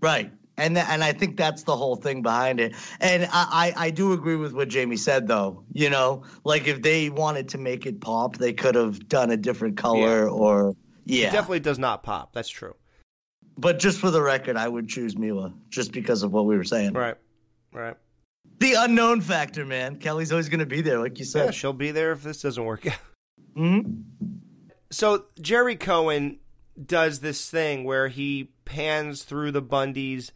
[0.00, 0.30] Right.
[0.60, 2.74] And and I think that's the whole thing behind it.
[3.00, 5.64] And I, I, I do agree with what Jamie said though.
[5.72, 9.36] You know, like if they wanted to make it pop, they could have done a
[9.36, 10.32] different color Yeah.
[10.32, 11.28] or yeah.
[11.28, 12.32] It definitely does not pop.
[12.32, 12.74] That's true.
[13.58, 16.64] But just for the record, I would choose Milla just because of what we were
[16.64, 16.92] saying.
[16.92, 17.16] Right.
[17.72, 17.96] Right.
[18.58, 19.96] The unknown factor, man.
[19.96, 21.46] Kelly's always going to be there, like you said.
[21.46, 22.98] Yeah, she'll be there if this doesn't work out.
[23.56, 23.80] hmm
[24.90, 26.38] So Gerry Cohen
[26.86, 30.32] does this thing where he pans through the Bundy's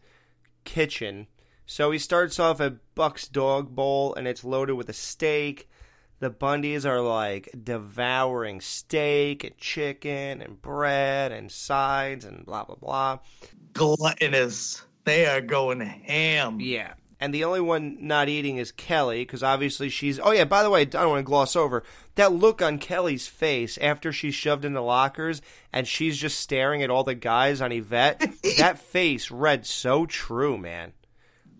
[0.65, 1.27] kitchen.
[1.65, 5.69] So he starts off at Buck's dog bowl and it's loaded with a steak.
[6.19, 12.75] The Bundys are like devouring steak and chicken and bread and sides and blah blah
[12.75, 13.19] blah.
[13.73, 14.83] Gluttonous.
[15.03, 16.59] They are going ham.
[16.59, 16.93] Yeah.
[17.19, 20.19] And the only one not eating is Kelly, because obviously she's.
[20.19, 21.83] Oh, yeah, by the way, I don't want to gloss over.
[22.15, 26.83] That look on Kelly's face after she's shoved in the lockers and she's just staring
[26.83, 28.19] at all the guys on Yvette,
[28.57, 30.93] that face read so true, man.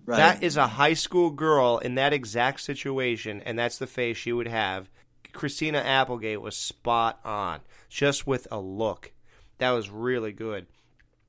[0.06, 0.18] Right.
[0.18, 4.34] That is a high school girl in that exact situation, and that's the face she
[4.34, 4.90] would have.
[5.34, 9.12] Christina Applegate was spot on, just with a look.
[9.58, 10.68] That was really good.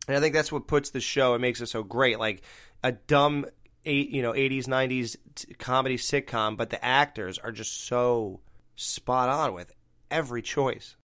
[0.09, 2.19] And I think that's what puts the show and makes it so great.
[2.19, 2.43] Like
[2.83, 3.47] a dumb,
[3.87, 5.17] eight, you know, eighties, nineties
[5.59, 8.41] comedy sitcom, but the actors are just so
[8.75, 9.73] spot on with
[10.11, 10.97] every choice.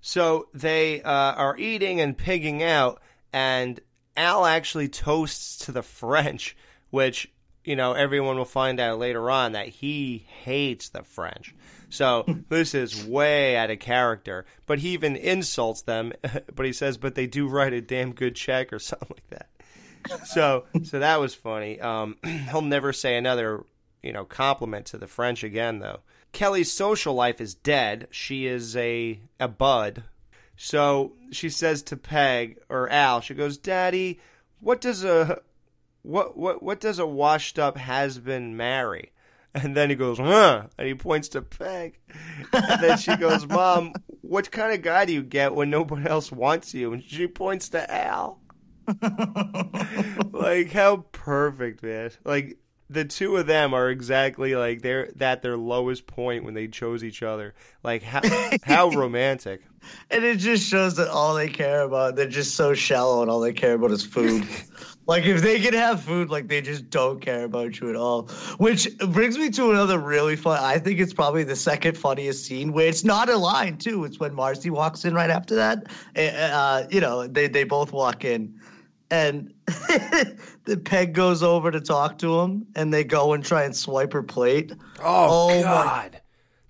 [0.00, 3.78] So they uh, are eating and pigging out, and
[4.16, 6.56] Al actually toasts to the French,
[6.90, 7.30] which
[7.64, 11.54] you know everyone will find out later on that he hates the French.
[11.90, 14.46] So this is way out of character.
[14.66, 16.12] But he even insults them.
[16.54, 19.49] But he says, "But they do write a damn good check" or something like that.
[20.24, 21.80] So so that was funny.
[21.80, 22.16] Um,
[22.50, 23.64] he'll never say another
[24.02, 26.00] you know compliment to the French again, though.
[26.32, 28.08] Kelly's social life is dead.
[28.10, 30.04] She is a a bud.
[30.56, 34.20] So she says to Peg or Al, she goes, "Daddy,
[34.60, 35.40] what does a
[36.02, 39.12] what what what does a washed up has been marry?"
[39.52, 41.98] And then he goes, huh, and he points to Peg.
[42.52, 46.30] And then she goes, Mom, what kind of guy do you get when nobody else
[46.30, 46.92] wants you?
[46.92, 48.39] And she points to Al.
[50.32, 52.10] like how perfect, man.
[52.24, 52.58] Like
[52.90, 57.04] the two of them are exactly like they're at their lowest point when they chose
[57.04, 57.54] each other.
[57.84, 58.20] Like how
[58.64, 59.62] how romantic.
[60.10, 63.40] And it just shows that all they care about, they're just so shallow and all
[63.40, 64.46] they care about is food.
[65.06, 68.24] like if they can have food, like they just don't care about you at all.
[68.58, 72.72] Which brings me to another really fun, I think it's probably the second funniest scene
[72.72, 74.04] where it's not a line too.
[74.04, 75.86] It's when Marcy walks in right after that.
[76.16, 78.60] Uh, you know, they, they both walk in
[79.10, 83.74] and the peg goes over to talk to him and they go and try and
[83.74, 84.72] swipe her plate.
[85.02, 86.20] Oh, oh my- God.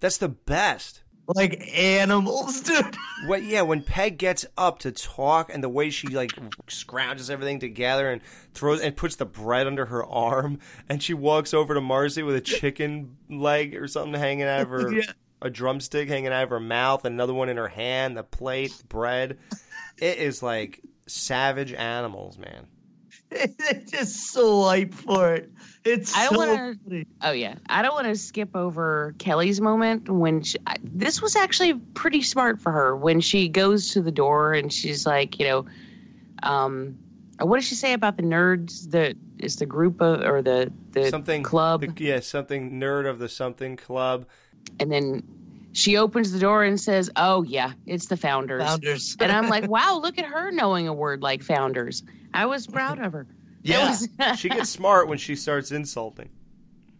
[0.00, 1.02] That's the best.
[1.32, 2.96] Like animals, dude.
[3.26, 3.44] What?
[3.44, 6.30] Yeah, when Peg gets up to talk, and the way she like
[6.66, 8.20] scrounges everything together and
[8.52, 12.34] throws and puts the bread under her arm, and she walks over to Marcy with
[12.34, 15.12] a chicken leg or something hanging out of her, Yeah.
[15.40, 19.38] a drumstick hanging out of her mouth, another one in her hand, the plate, bread.
[19.98, 22.66] It is like savage animals, man.
[23.30, 25.50] They're just so hype for it.
[25.84, 27.06] It's I don't so wanna- funny.
[27.22, 31.36] Oh yeah, I don't want to skip over Kelly's moment when she, I, this was
[31.36, 35.46] actually pretty smart for her when she goes to the door and she's like, you
[35.46, 35.64] know,
[36.42, 36.96] um,
[37.40, 38.90] what does she say about the nerds?
[38.90, 43.18] The is the group of or the the something club, the- yeah, something nerd of
[43.18, 44.26] the something club.
[44.80, 45.22] and then
[45.72, 49.16] she opens the door and says, "Oh yeah, it's the founders." Founders.
[49.20, 52.02] and I'm like, wow, look at her knowing a word like founders.
[52.34, 53.26] I was proud of her.
[53.62, 53.88] That Yeah.
[53.90, 56.30] was- She gets smart when she starts insulting.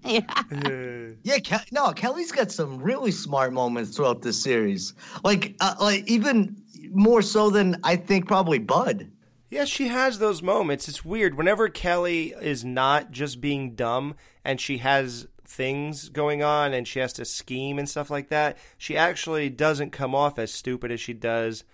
[0.05, 0.21] yeah.
[0.53, 4.93] Uh, Yeah, Ke- no, Kelly's got some really smart moments throughout this series.
[5.25, 6.57] Like, uh, like even
[6.91, 9.11] more so than I think probably Bud.
[9.51, 10.89] Yeah, she has those moments.
[10.89, 11.37] It's weird.
[11.37, 17.01] Whenever Kelly is not just being dumb and she has things going on and she
[17.01, 21.01] has to scheme and stuff like that, she actually doesn't come off as stupid as
[21.01, 21.65] she does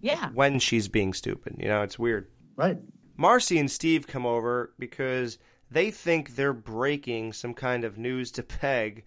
[0.00, 0.30] Yeah.
[0.30, 1.56] when she's being stupid.
[1.58, 2.28] You know, it's weird.
[2.56, 2.78] Right.
[3.16, 5.38] Marcy and Steve come over because
[5.70, 9.04] they think they're breaking some kind of news to Peg.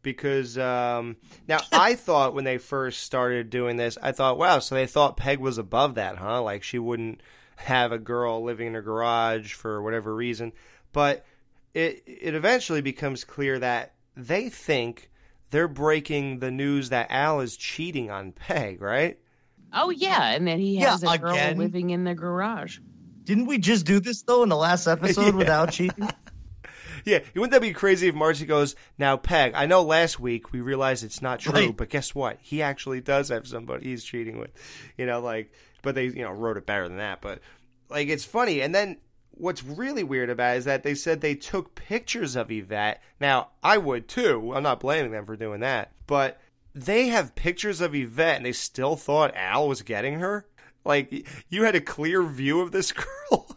[0.00, 1.16] Because um,
[1.46, 5.16] now I thought when they first started doing this, I thought, wow, so they thought
[5.16, 6.42] Peg was above that, huh?
[6.42, 7.20] Like she wouldn't
[7.56, 10.52] have a girl living in her garage for whatever reason.
[10.92, 11.26] But
[11.78, 15.10] it it eventually becomes clear that they think
[15.50, 19.18] they're breaking the news that Al is cheating on Peg, right?
[19.72, 21.58] Oh yeah, and then he Yeah, has a girl again.
[21.58, 22.78] living in the garage.
[23.24, 26.08] Didn't we just do this though in the last episode without cheating?
[27.04, 30.60] Yeah, wouldn't that be crazy if Marcy goes, Now, Peg, I know last week we
[30.60, 31.76] realized it's not true, Right.
[31.76, 32.38] but guess what?
[32.42, 34.50] He actually does have somebody he's cheating with.
[34.98, 35.52] You know, like,
[35.82, 37.22] but they, you know, wrote it better than that.
[37.22, 37.40] But,
[37.88, 38.60] like, it's funny.
[38.60, 38.98] And then
[39.38, 43.02] what's really weird about it is that they said they took pictures of Yvette.
[43.20, 44.52] Now, I would too.
[44.54, 45.92] I'm not blaming them for doing that.
[46.06, 46.40] But
[46.74, 50.46] they have pictures of Yvette and they still thought Al was getting her?
[50.84, 52.92] Like, you had a clear view of this
[53.30, 53.56] girl?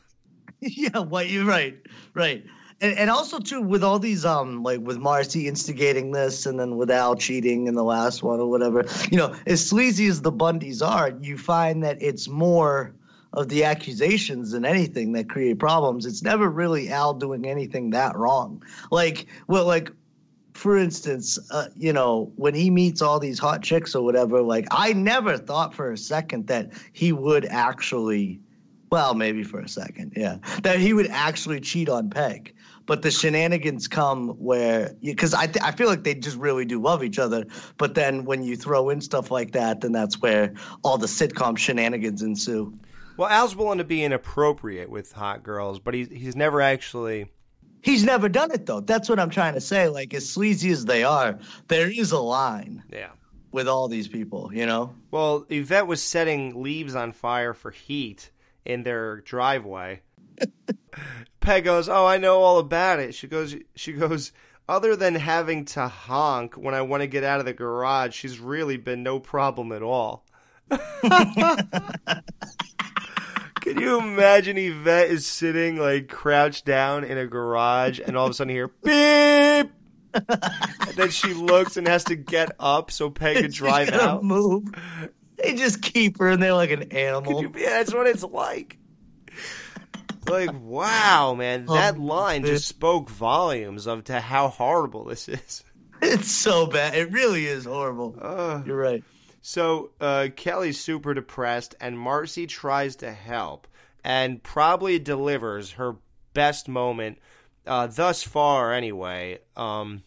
[0.60, 1.78] yeah, what you're right,
[2.14, 2.44] right.
[2.82, 6.78] And, and also too with all these um like with Marcy instigating this and then
[6.78, 10.32] with Al cheating in the last one or whatever, you know, as sleazy as the
[10.32, 12.96] Bundys are, you find that it's more
[13.34, 16.06] of the accusations and anything that create problems.
[16.06, 18.64] It's never really Al doing anything that wrong.
[18.92, 19.92] Like well like
[20.54, 24.68] for instance, uh, you know, when he meets all these hot chicks or whatever, like
[24.70, 28.42] I never thought for a second that he would actually
[28.92, 30.38] well, maybe for a second, yeah.
[30.64, 32.54] That he would actually cheat on Peg.
[32.86, 36.82] But the shenanigans come where, because I, th- I feel like they just really do
[36.82, 37.46] love each other.
[37.78, 40.54] But then when you throw in stuff like that, then that's where
[40.84, 42.74] all the sitcom shenanigans ensue.
[43.22, 47.28] Well, Al's willing to be inappropriate with hot girls, but he's he's never actually.
[47.84, 48.80] He's never done it though.
[48.80, 49.88] That's what I'm trying to say.
[49.90, 53.12] Like as sleazy as they are, there is a line Yeah.
[53.52, 54.50] with all these people.
[54.52, 54.96] You know.
[55.12, 58.32] Well, Yvette was setting leaves on fire for heat
[58.66, 60.02] in their driveway.
[61.42, 64.32] Peg goes, "Oh, I know all about it." She goes, "She goes."
[64.68, 68.40] Other than having to honk when I want to get out of the garage, she's
[68.40, 70.26] really been no problem at all.
[73.62, 78.32] Can you imagine Yvette is sitting like crouched down in a garage and all of
[78.32, 79.72] a sudden you hear beep?
[80.14, 84.24] and then she looks and has to get up so Peg can drive out.
[84.24, 84.66] Move.
[85.38, 87.44] They just keep her in there like an animal.
[87.56, 88.78] Yeah, that's what it's like.
[90.28, 95.64] Like, wow, man, oh, that line just spoke volumes of to how horrible this is.
[96.02, 96.96] It's so bad.
[96.96, 98.18] It really is horrible.
[98.20, 98.64] Uh.
[98.66, 99.04] You're right.
[99.42, 103.68] So uh, Kelly's super depressed, and Marcy tries to help,
[104.04, 105.96] and probably delivers her
[106.34, 107.18] best moment
[107.66, 109.40] uh, thus far, anyway.
[109.56, 110.04] Um,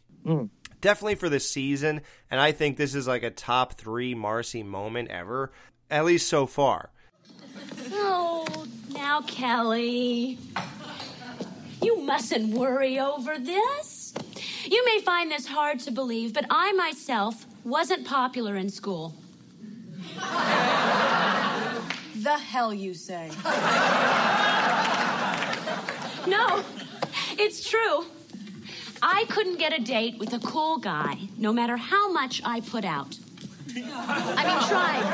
[0.80, 5.10] Definitely for the season, and I think this is like a top three Marcy moment
[5.10, 5.50] ever,
[5.90, 6.90] at least so far.
[7.90, 10.38] Oh, now, Kelly.
[11.80, 14.12] You mustn't worry over this.
[14.64, 19.14] You may find this hard to believe, but I myself wasn't popular in school.
[22.16, 23.30] The hell you say?
[26.26, 26.64] No,
[27.38, 28.06] it's true.
[29.02, 32.84] I couldn't get a date with a cool guy, no matter how much I put
[32.84, 33.18] out.
[33.76, 35.04] I mean, tried.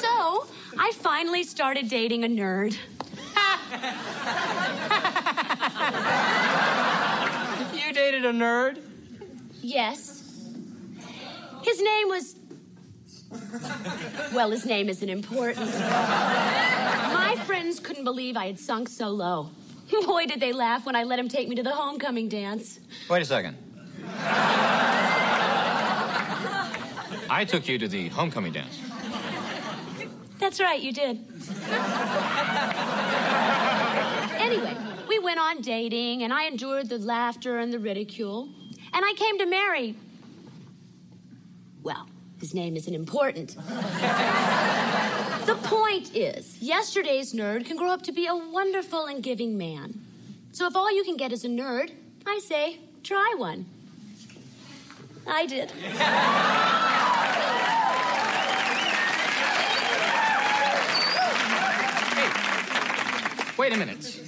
[0.00, 2.76] So, I finally started dating a nerd.
[7.74, 8.80] You dated a nerd?
[9.62, 10.15] Yes.
[11.66, 12.36] His name was.
[14.32, 15.66] Well, his name isn't important.
[15.80, 19.50] My friends couldn't believe I had sunk so low.
[20.06, 22.78] Boy, did they laugh when I let him take me to the homecoming dance.
[23.10, 23.56] Wait a second.
[27.28, 28.78] I took you to the homecoming dance.
[30.38, 31.18] That's right, you did.
[34.38, 34.76] anyway,
[35.08, 38.48] we went on dating, and I endured the laughter and the ridicule.
[38.92, 39.96] And I came to marry.
[41.86, 42.08] Well,
[42.40, 43.54] his name isn't important.
[45.46, 50.00] the point is, yesterday's nerd can grow up to be a wonderful and giving man.
[50.50, 51.92] So if all you can get is a nerd,
[52.26, 53.66] I say, try one.
[55.28, 55.70] I did.
[63.56, 64.22] Wait a minute.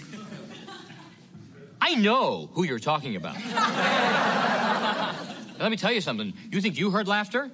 [1.80, 3.34] I know who you're talking about.
[5.58, 6.32] Let me tell you something.
[6.50, 7.50] You think you heard laughter?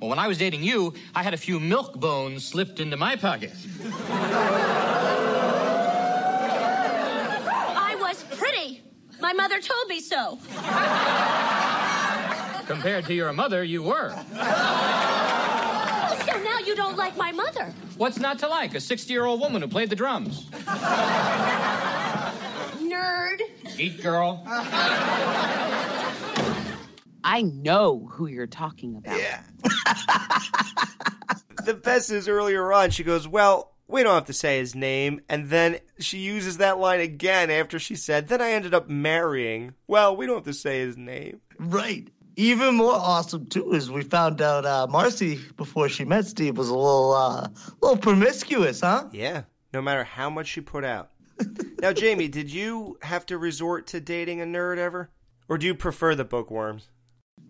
[0.00, 3.16] Well, when I was dating you, I had a few milk bones slipped into my
[3.16, 3.52] pocket.
[7.76, 8.82] I was pretty.
[9.20, 10.38] My mother told me so.
[12.66, 14.10] Compared to your mother, you were.
[16.26, 17.72] So now you don't like my mother.
[17.96, 18.74] What's not to like?
[18.74, 20.46] A 60 year old woman who played the drums.
[22.80, 23.42] Nerd.
[23.76, 24.42] Geek girl.
[27.24, 29.18] I know who you're talking about.
[29.18, 29.42] Yeah.
[31.64, 35.22] the best is earlier on, she goes, Well, we don't have to say his name.
[35.28, 39.72] And then she uses that line again after she said, Then I ended up marrying.
[39.86, 41.40] Well, we don't have to say his name.
[41.58, 42.08] Right.
[42.36, 46.68] Even more awesome too is we found out uh, Marcy before she met Steve was
[46.68, 47.48] a little uh,
[47.80, 49.08] little promiscuous, huh?
[49.12, 51.10] Yeah, no matter how much she put out.
[51.80, 55.10] now, Jamie, did you have to resort to dating a nerd ever?
[55.48, 56.88] Or do you prefer the bookworms?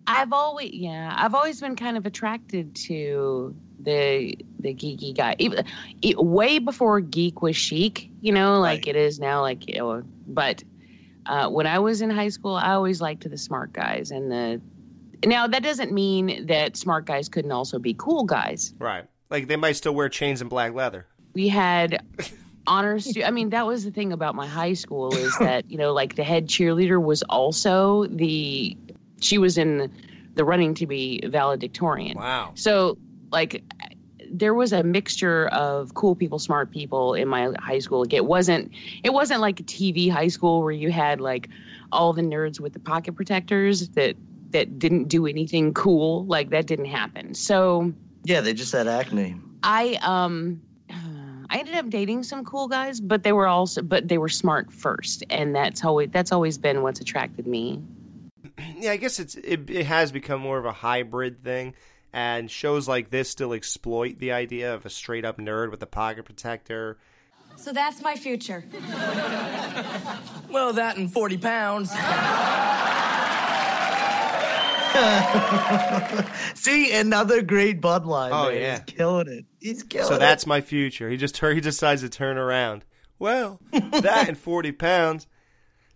[0.07, 5.36] I've always yeah, I've always been kind of attracted to the the geeky guy.
[5.38, 5.64] Even,
[6.02, 9.40] it, way before geek was chic, you know, like it is now.
[9.40, 10.62] Like, you know, but
[11.26, 14.61] uh, when I was in high school, I always liked the smart guys and the.
[15.26, 18.74] Now that doesn't mean that smart guys couldn't also be cool guys.
[18.78, 19.07] Right.
[19.30, 21.07] Like they might still wear chains and black leather.
[21.32, 22.05] We had
[22.66, 23.16] honors.
[23.24, 26.16] I mean, that was the thing about my high school is that you know, like
[26.16, 28.76] the head cheerleader was also the.
[29.20, 29.90] She was in
[30.34, 32.16] the running to be valedictorian.
[32.18, 32.52] Wow.
[32.54, 32.98] So
[33.32, 33.62] like
[34.30, 38.00] there was a mixture of cool people, smart people in my high school.
[38.00, 41.48] Like, it wasn't it wasn't like a TV high school where you had like
[41.92, 44.16] all the nerds with the pocket protectors that
[44.50, 46.24] that didn't do anything cool.
[46.26, 47.34] Like that didn't happen.
[47.34, 47.92] So
[48.24, 49.36] Yeah, they just had acne.
[49.62, 50.62] I um
[51.50, 54.72] I ended up dating some cool guys, but they were also but they were smart
[54.72, 57.80] first, and that's always that's always been what's attracted me.
[58.78, 61.74] Yeah, I guess it's it, it has become more of a hybrid thing.
[62.12, 65.86] And shows like this still exploit the idea of a straight up nerd with a
[65.86, 66.96] pocket protector.
[67.57, 68.64] So that's my future.
[70.50, 71.90] Well, that and 40 pounds.
[76.55, 78.30] See, another great Bud line.
[78.32, 78.61] Oh, man.
[78.61, 78.80] yeah.
[78.86, 79.44] He's killing it.
[79.61, 80.18] He's killing So it.
[80.20, 81.11] that's my future.
[81.11, 82.84] He just he decides to turn around.
[83.18, 85.26] Well, that and 40 pounds.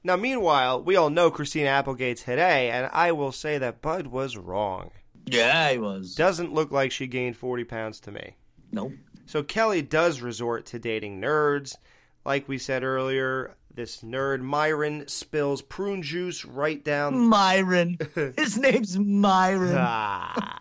[0.04, 4.36] Now, meanwhile, we all know Christina Applegate's today, and I will say that Bud was
[4.36, 4.90] wrong.
[5.26, 6.14] Yeah, he was.
[6.14, 8.36] Doesn't look like she gained 40 pounds to me.
[8.72, 8.92] Nope.
[9.26, 11.76] So Kelly does resort to dating nerds.
[12.24, 17.16] Like we said earlier, this nerd Myron spills prune juice right down.
[17.16, 17.96] Myron.
[18.36, 19.76] His name's Myron.
[19.78, 20.58] Ah.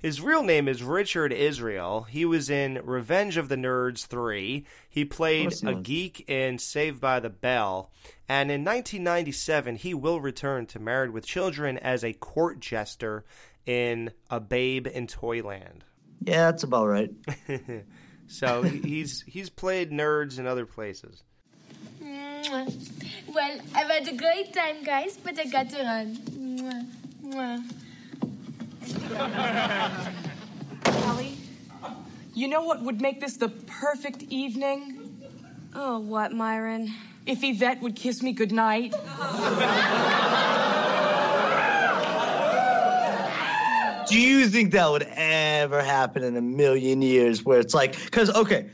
[0.00, 2.02] His real name is Richard Israel.
[2.10, 4.66] He was in Revenge of the Nerds 3.
[4.90, 5.86] He played he a was.
[5.86, 7.92] geek in Saved by the Bell.
[8.28, 13.24] And in 1997, he will return to Married with Children as a court jester
[13.64, 15.84] in A Babe in Toyland.
[16.24, 17.10] Yeah, that's about right.
[18.26, 21.22] so he's he's played nerds in other places.
[22.06, 22.66] Mwah.
[23.34, 26.16] Well, I've had a great time, guys, but I got to run.
[26.16, 26.86] Mwah.
[27.24, 27.62] Mwah.
[32.34, 35.02] You know what would make this the perfect evening?
[35.74, 36.92] Oh, what, Myron?
[37.24, 38.92] If Yvette would kiss me goodnight.
[44.08, 48.30] Do you think that would ever happen in a million years where it's like, because,
[48.30, 48.70] okay,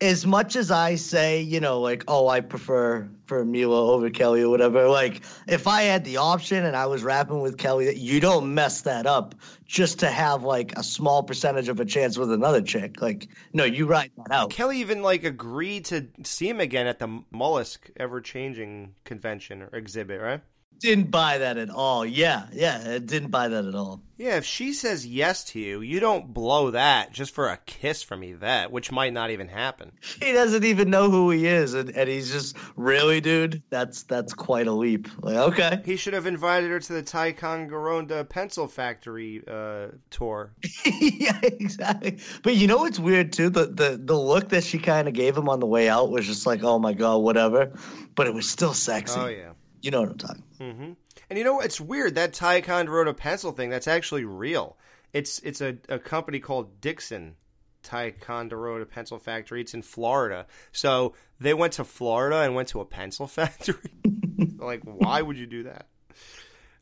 [0.00, 4.42] as much as I say, you know, like, oh, I prefer for Milla over Kelly
[4.42, 8.20] or whatever, like, if I had the option and I was rapping with Kelly, you
[8.20, 9.34] don't mess that up
[9.66, 13.00] just to have like a small percentage of a chance with another chick.
[13.00, 14.50] Like, no, you write that out.
[14.50, 19.68] Kelly even like agreed to see him again at the Mollusk ever changing convention or
[19.68, 20.40] exhibit, right?
[20.80, 22.04] Didn't buy that at all.
[22.04, 24.02] Yeah, yeah, I didn't buy that at all.
[24.16, 28.02] Yeah, if she says yes to you, you don't blow that just for a kiss
[28.02, 29.90] from Yvette, which might not even happen.
[30.22, 33.62] He doesn't even know who he is, and, and he's just really, dude.
[33.70, 35.08] That's that's quite a leap.
[35.20, 40.52] Like, okay, He should have invited her to the Ticonderoga pencil factory uh, tour.
[41.00, 42.18] yeah, exactly.
[42.42, 43.50] But you know what's weird too?
[43.50, 46.24] The the the look that she kind of gave him on the way out was
[46.26, 47.72] just like, oh my god, whatever.
[48.14, 49.18] But it was still sexy.
[49.18, 49.52] Oh yeah.
[49.84, 50.42] You know what I'm talking.
[50.58, 50.92] Mm-hmm.
[51.28, 51.60] And you know?
[51.60, 53.68] It's weird that Ticonderoga pencil thing.
[53.68, 54.78] That's actually real.
[55.12, 57.36] It's it's a, a company called Dixon
[57.82, 59.60] Ticonderoga Pencil Factory.
[59.60, 60.46] It's in Florida.
[60.72, 63.76] So they went to Florida and went to a pencil factory.
[64.56, 65.86] like, why would you do that?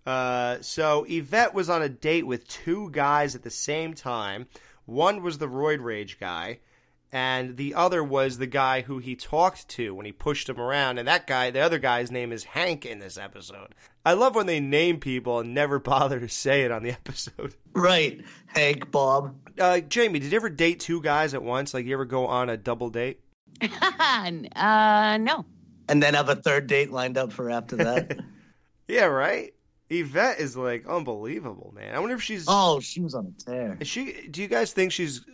[0.07, 4.47] Uh, so Yvette was on a date with two guys at the same time.
[4.87, 6.61] One was the roid rage guy,
[7.13, 10.99] and the other was the guy who he talked to when he pushed him around.
[10.99, 13.75] And that guy, the other guy's name is Hank in this episode.
[14.05, 17.55] I love when they name people and never bother to say it on the episode.
[17.75, 19.37] Right, Hank, Bob.
[19.59, 21.75] Uh, Jamie, did you ever date two guys at once?
[21.75, 23.21] Like you ever go on a double date?
[23.63, 25.45] uh, no.
[25.89, 28.21] And then have a third date lined up for after that.
[28.89, 29.55] Yeah, right.
[29.93, 31.95] Yvette is like unbelievable, man.
[31.95, 32.47] I wonder if she's.
[32.49, 33.77] Oh, she was on a tear.
[33.81, 34.27] Is she?
[34.29, 35.25] Do you guys think she's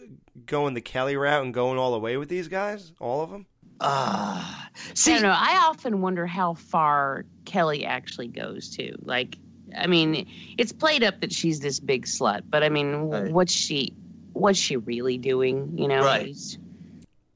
[0.47, 3.47] going the Kelly route and going all the way with these guys, all of them?
[3.81, 5.31] Ah, I don't know.
[5.31, 8.97] I often wonder how far Kelly actually goes to.
[9.03, 9.39] Like,
[9.77, 10.27] I mean,
[10.59, 13.31] it's played up that she's this big slut, but I mean, Right.
[13.33, 13.95] what's she?
[14.33, 15.79] What's she really doing?
[15.79, 16.01] You know?
[16.03, 16.37] Right.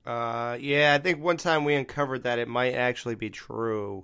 [0.05, 4.03] Uh, yeah, I think one time we uncovered that it might actually be true.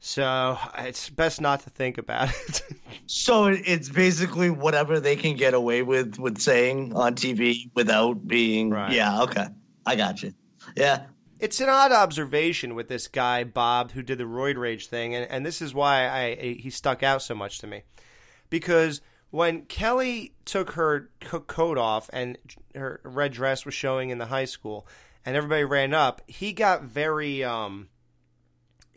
[0.00, 2.62] So it's best not to think about it.
[3.06, 8.70] So it's basically whatever they can get away with with saying on TV without being.
[8.70, 8.92] Right.
[8.92, 9.22] Yeah.
[9.22, 9.46] Okay.
[9.84, 10.32] I got you.
[10.76, 11.06] Yeah.
[11.40, 15.28] it's an odd observation with this guy Bob who did the roid rage thing, and,
[15.28, 17.82] and this is why I, I he stuck out so much to me,
[18.48, 22.38] because when Kelly took her coat off and
[22.76, 24.86] her red dress was showing in the high school,
[25.26, 27.88] and everybody ran up, he got very um.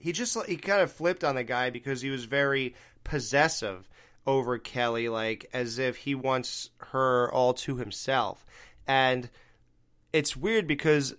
[0.04, 2.76] He just he kind of flipped on the guy because he was very
[3.06, 3.88] possessive
[4.28, 8.46] over Kelly, like as if he wants her all to himself,
[8.86, 9.30] and
[10.12, 11.16] it's weird because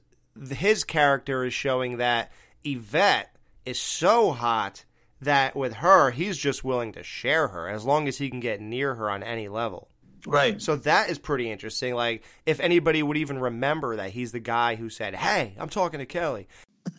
[0.50, 2.30] his character is showing that
[2.62, 4.84] Yvette is so hot
[5.22, 8.60] that with her he's just willing to share her as long as he can get
[8.60, 9.88] near her on any level.
[10.26, 10.60] Right.
[10.60, 11.94] So that is pretty interesting.
[11.94, 16.00] Like if anybody would even remember that he's the guy who said, "Hey, I'm talking
[16.00, 16.48] to Kelly."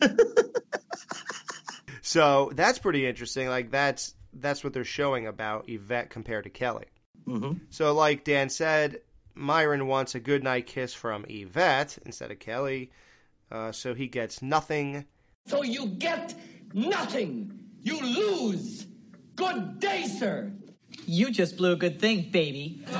[2.06, 3.48] so that's pretty interesting.
[3.48, 6.86] Like that's that's what they're showing about Yvette compared to Kelly.
[7.24, 9.00] hmm So, like Dan said,
[9.34, 12.90] Myron wants a goodnight kiss from Yvette instead of Kelly.
[13.50, 15.04] Uh, so he gets nothing.
[15.46, 16.34] So you get
[16.74, 17.58] nothing.
[17.82, 18.86] You lose.
[19.36, 20.52] Good day, sir.
[21.06, 22.84] You just blew a good thing, baby.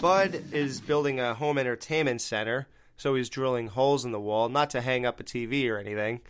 [0.00, 2.66] Bud is building a home entertainment center,
[3.02, 6.20] so he's drilling holes in the wall, not to hang up a TV or anything,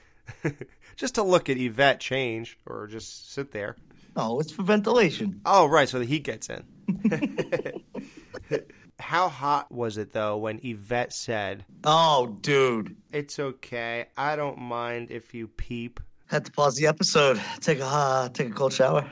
[0.97, 3.77] just to look at Yvette change or just sit there.
[4.17, 5.43] Oh, it's for ventilation.
[5.45, 7.83] Oh, right, so the heat gets in.
[8.99, 12.97] How hot was it though when Yvette said, Oh, dude.
[13.13, 14.07] "It's okay.
[14.17, 17.39] I don't mind if you peep." Had to pause the episode.
[17.61, 19.07] Take a uh, take a cold shower.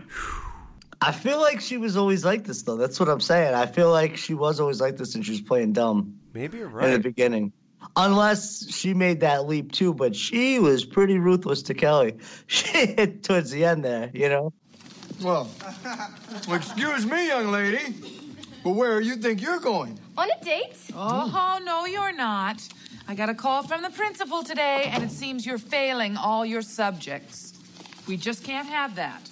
[1.02, 2.76] I feel like she was always like this, though.
[2.76, 3.54] That's what I'm saying.
[3.54, 6.68] I feel like she was always like this, and she was playing dumb Maybe you're
[6.68, 6.86] right.
[6.86, 7.52] in the beginning.
[7.96, 12.18] Unless she made that leap too, but she was pretty ruthless to Kelly.
[12.46, 14.52] She towards the end there, you know.
[15.22, 15.48] Well,
[16.46, 17.94] well, excuse me, young lady,
[18.64, 19.98] but where do you think you're going?
[20.16, 20.76] On a date?
[20.94, 22.66] Oh, no, you're not.
[23.08, 26.62] I got a call from the principal today, and it seems you're failing all your
[26.62, 27.54] subjects.
[28.06, 29.29] We just can't have that.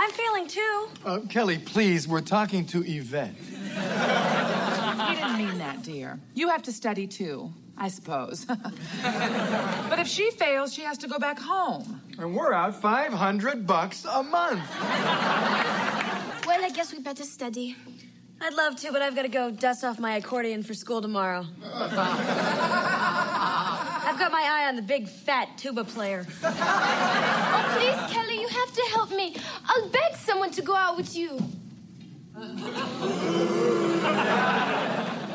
[0.00, 0.88] I'm failing too.
[1.04, 3.34] Uh, Kelly, please, we're talking to Yvette.
[3.34, 6.20] He didn't mean that, dear.
[6.34, 8.44] You have to study too, I suppose.
[8.44, 12.00] but if she fails, she has to go back home.
[12.16, 14.62] And we're out 500 bucks a month.
[16.46, 17.74] Well, I guess we better study.
[18.40, 21.44] I'd love to, but I've got to go dust off my accordion for school tomorrow.
[24.08, 26.26] I've got my eye on the big fat tuba player.
[27.60, 29.36] Oh, please, Kelly, you have to help me.
[29.66, 31.36] I'll beg someone to go out with you.
[31.36, 32.42] if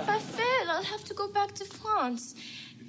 [0.10, 2.36] I fail, I'll have to go back to France.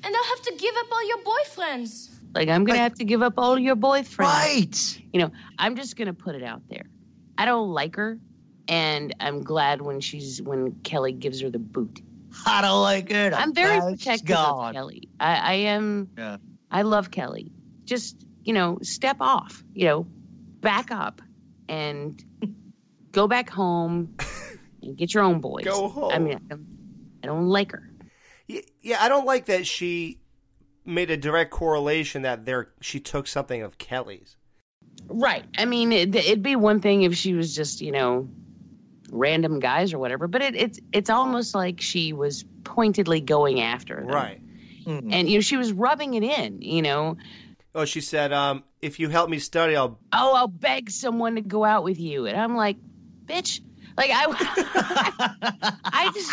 [0.02, 2.10] And I'll have to give up all your boyfriends.
[2.34, 4.18] Like I'm gonna have to give up all your boyfriends.
[4.18, 5.02] Right.
[5.12, 6.86] You know, I'm just gonna put it out there.
[7.36, 8.18] I don't like her,
[8.68, 12.00] and I'm glad when she's when Kelly gives her the boot.
[12.46, 13.32] I don't like it.
[13.32, 14.72] I'm very glad she's protective of.
[14.74, 15.08] Kelly.
[15.20, 16.10] I, I am.
[16.16, 16.36] Yeah.
[16.70, 17.52] I love Kelly.
[17.84, 19.62] Just you know, step off.
[19.72, 20.06] You know,
[20.60, 21.22] back up
[21.68, 22.22] and
[23.12, 24.16] go back home
[24.82, 25.64] and get your own boys.
[25.64, 26.12] Go home.
[26.12, 26.66] I mean, I don't,
[27.22, 27.90] I don't like her.
[28.48, 30.18] Y- Yeah, I don't like that she
[30.84, 34.36] made a direct correlation that there she took something of Kelly's.
[35.06, 35.44] Right.
[35.56, 38.28] I mean, it'd be one thing if she was just, you know,
[39.10, 43.96] random guys or whatever, but it, it's it's almost like she was pointedly going after
[43.96, 44.06] them.
[44.08, 44.40] Right.
[44.86, 46.60] And you know, she was rubbing it in.
[46.60, 47.16] You know,
[47.74, 51.40] Oh, she said, um, "If you help me study, I'll." oh, I'll beg someone to
[51.40, 52.76] go out with you, and I'm like,
[53.26, 53.60] bitch,
[53.96, 54.26] like I,
[55.84, 56.30] I just,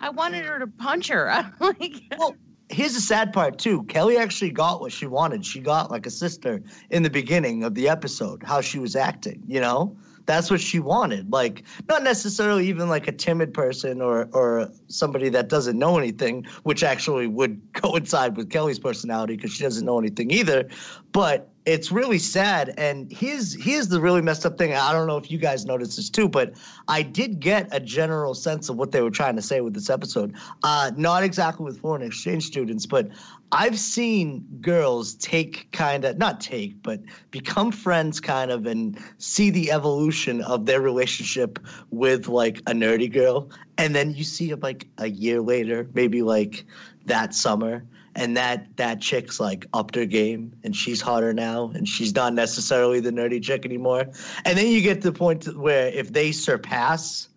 [0.00, 1.30] I wanted her to punch her.
[1.32, 2.36] I'm like, Well,
[2.68, 3.84] here's the sad part too.
[3.84, 5.44] Kelly actually got what she wanted.
[5.44, 9.42] She got like a sister in the beginning of the episode, how she was acting,
[9.46, 9.96] you know?
[10.26, 11.32] That's what she wanted.
[11.32, 16.46] Like not necessarily even like a timid person or or somebody that doesn't know anything,
[16.62, 20.68] which actually would coincide with Kelly's personality because she doesn't know anything either.
[21.12, 22.74] But it's really sad.
[22.76, 24.74] And here's here's the really messed up thing.
[24.74, 26.52] I don't know if you guys noticed this too, but
[26.88, 29.88] I did get a general sense of what they were trying to say with this
[29.88, 30.34] episode.
[30.62, 33.08] Uh, not exactly with foreign exchange students, but
[33.52, 37.00] I've seen girls take kind of not take, but
[37.30, 41.58] become friends kind of and see the evolution of their relationship
[41.90, 43.48] with like a nerdy girl.
[43.78, 46.64] And then you see it like a year later, maybe like
[47.06, 47.84] that summer
[48.16, 52.32] and that that chick's like upped her game and she's hotter now and she's not
[52.34, 54.02] necessarily the nerdy chick anymore
[54.44, 57.28] and then you get to the point where if they surpass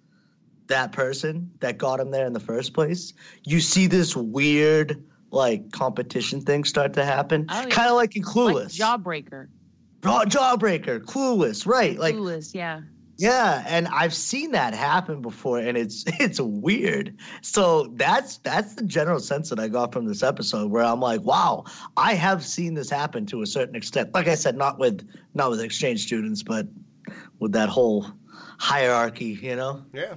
[0.68, 3.14] that person that got him there in the first place
[3.46, 7.66] you see this weird like competition thing start to happen Oh, yeah.
[7.70, 9.48] kind of like in clueless Like Jawbreaker.
[10.04, 12.82] Jaw- jawbreaker clueless right like Clueless, yeah.
[13.18, 17.16] Yeah, and I've seen that happen before, and it's it's weird.
[17.42, 21.22] So that's that's the general sense that I got from this episode, where I'm like,
[21.22, 21.66] wow,
[21.98, 24.14] I have seen this happen to a certain extent.
[24.14, 26.68] Like I said, not with not with exchange students, but
[27.40, 28.06] with that whole
[28.60, 29.84] hierarchy, you know.
[29.94, 30.16] Yeah.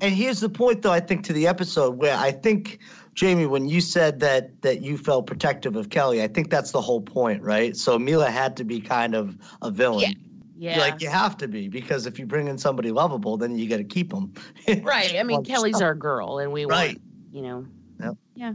[0.00, 2.80] And here's the point, though, I think to the episode where I think
[3.14, 6.80] Jamie, when you said that that you felt protective of Kelly, I think that's the
[6.80, 7.76] whole point, right?
[7.76, 10.10] So Milla had to be kind of a villain.
[10.10, 10.14] Yeah.
[10.58, 13.78] Like you have to be because if you bring in somebody lovable, then you got
[13.78, 14.32] to keep them.
[14.82, 15.16] Right.
[15.16, 16.96] I mean, Kelly's our girl, and we Right.
[16.96, 17.00] want,
[17.32, 17.66] you know.
[18.00, 18.14] Yep.
[18.36, 18.52] Yeah.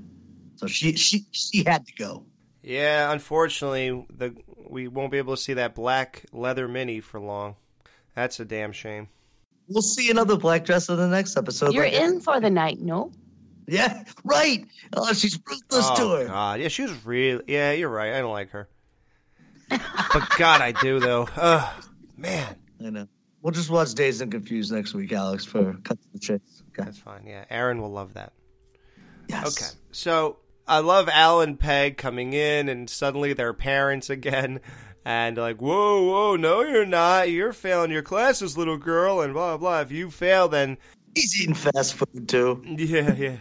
[0.56, 2.26] So she she she had to go.
[2.64, 4.36] Yeah, unfortunately, the
[4.70, 7.56] we won't be able to see that black leather mini for long.
[8.16, 9.08] That's a damn shame.
[9.68, 11.74] We'll see another black dress in the next episode.
[11.74, 13.12] You're like- in for the night, no?
[13.68, 14.66] Yeah, right.
[14.98, 16.26] Oh, she's ruthless to oh her.
[16.26, 17.44] God, yeah, she was really.
[17.48, 18.14] Yeah, you're right.
[18.14, 18.68] I don't like her.
[19.70, 21.28] but God, I do though.
[21.36, 21.84] Ugh,
[22.20, 22.56] man.
[22.86, 23.08] I know.
[23.42, 26.64] We'll just watch Dazed and Confused next week, Alex, for cut to the chase.
[26.70, 26.84] Okay.
[26.84, 27.26] That's fine.
[27.26, 28.34] Yeah, Aaron will love that.
[29.28, 29.62] Yes.
[29.62, 34.60] Okay, so I love Al and Peg coming in, and suddenly they're parents again,
[35.06, 37.30] and like, whoa, whoa, no, you're not.
[37.30, 39.82] You're failing your classes, little girl, and blah blah.
[39.82, 40.78] If you fail, then
[41.16, 42.62] He's eating fast food too.
[42.66, 43.38] yeah, yeah,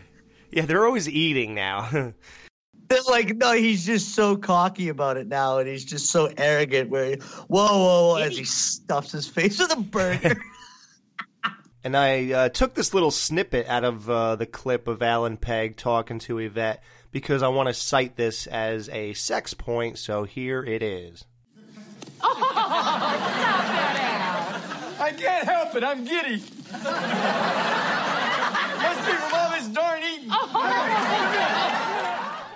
[0.50, 0.66] yeah.
[0.66, 2.12] They're always eating now.
[2.88, 6.90] They're like, no, he's just so cocky about it now, and he's just so arrogant.
[6.90, 7.14] Where, he,
[7.48, 10.40] whoa, whoa, whoa, as he stuffs his face with a burger.
[11.84, 15.40] And I uh, took this little snippet out of uh, the clip of Al and
[15.40, 16.82] Peg talking to Yvette
[17.12, 21.24] because I want to cite this as a sex point, so here it is.
[25.00, 25.84] I can't help it.
[25.84, 26.42] I'm giddy.
[28.82, 30.30] Must be from all this darn eating.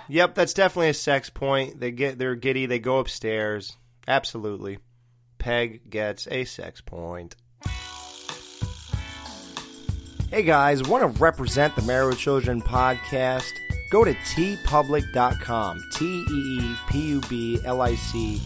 [0.09, 1.79] Yep, that's definitely a sex point.
[1.79, 3.77] They get they're giddy, they go upstairs.
[4.07, 4.79] Absolutely.
[5.37, 7.35] Peg gets a sex point.
[10.29, 13.51] Hey guys, want to represent the Married with Children podcast?
[13.91, 15.83] Go to teepublic.com.
[15.93, 18.41] T E E P U B L I C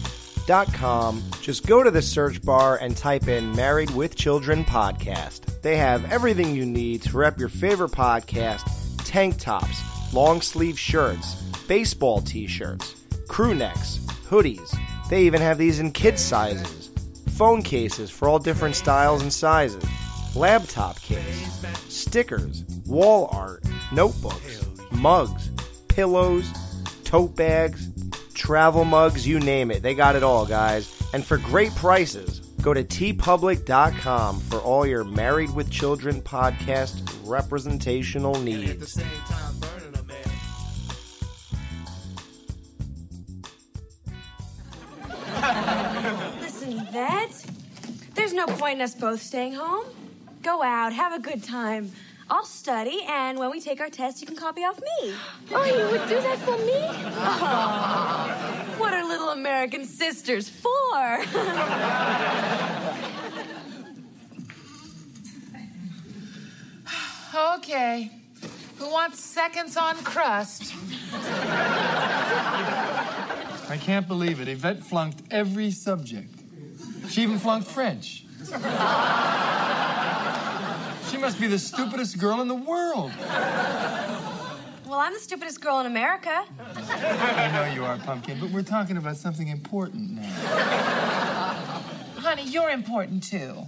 [0.46, 1.22] dot com.
[1.40, 5.62] Just go to the search bar and type in Married with Children podcast.
[5.62, 8.68] They have everything you need to rep your favorite podcast
[9.04, 9.82] tank tops,
[10.12, 12.96] long sleeve shirts, baseball t shirts,
[13.28, 13.98] crew necks,
[14.28, 14.76] hoodies.
[15.08, 16.90] They even have these in kids' sizes,
[17.36, 19.84] phone cases for all different styles and sizes,
[20.34, 23.62] laptop case, stickers, wall art,
[23.92, 25.50] notebooks, mugs,
[25.88, 26.50] pillows,
[27.04, 27.90] tote bags,
[28.34, 29.82] travel mugs, you name it.
[29.82, 30.94] They got it all, guys.
[31.12, 38.34] And for great prices, go to teepublic.com for all your Married with Children podcast representational
[38.40, 38.98] needs.
[46.98, 47.54] Listen,
[48.14, 49.86] there's no point in us both staying home.
[50.42, 51.92] Go out, have a good time.
[52.30, 55.14] I'll study, and when we take our test, you can copy off me.
[55.52, 56.74] Oh, you would do that for me?
[57.20, 61.24] Oh, what are little American sisters for?
[67.34, 68.10] Okay.
[68.78, 70.74] Who wants seconds on crust?
[73.68, 74.48] I can't believe it.
[74.48, 76.37] Yvette flunked every subject.
[77.08, 78.24] She even flunked French.
[81.10, 83.10] She must be the stupidest girl in the world.
[84.86, 86.44] well, I'm the stupidest girl in America.
[86.76, 90.30] I know you are, Pumpkin, but we're talking about something important now.
[92.18, 93.66] Honey, you're important too.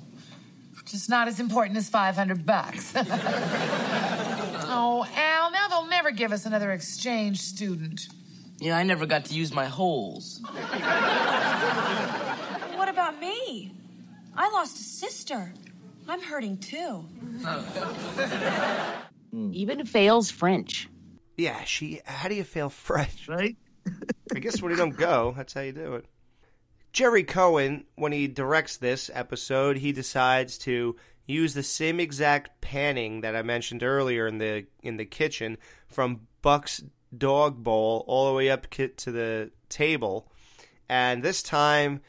[0.84, 2.92] Just not as important as 500 bucks.
[2.96, 8.08] oh, Al, now they'll never give us another exchange student.
[8.58, 10.40] Yeah, I never got to use my holes.
[13.50, 13.72] What about me?
[14.36, 15.52] I lost a sister.
[16.08, 17.04] I'm hurting too.
[19.32, 19.50] Hmm.
[19.52, 20.88] Even fails French.
[21.36, 22.00] Yeah, she.
[22.04, 23.28] How do you fail French?
[23.28, 23.56] Right?
[24.34, 26.06] I guess when you don't go, that's how you do it.
[26.92, 30.96] Gerry Cohen, when he directs this episode, he decides to
[31.26, 36.22] use the same exact panning that I mentioned earlier in the in the kitchen from
[36.42, 36.82] Buck's
[37.16, 40.30] dog bowl all the way up to the table.
[40.88, 42.00] And this time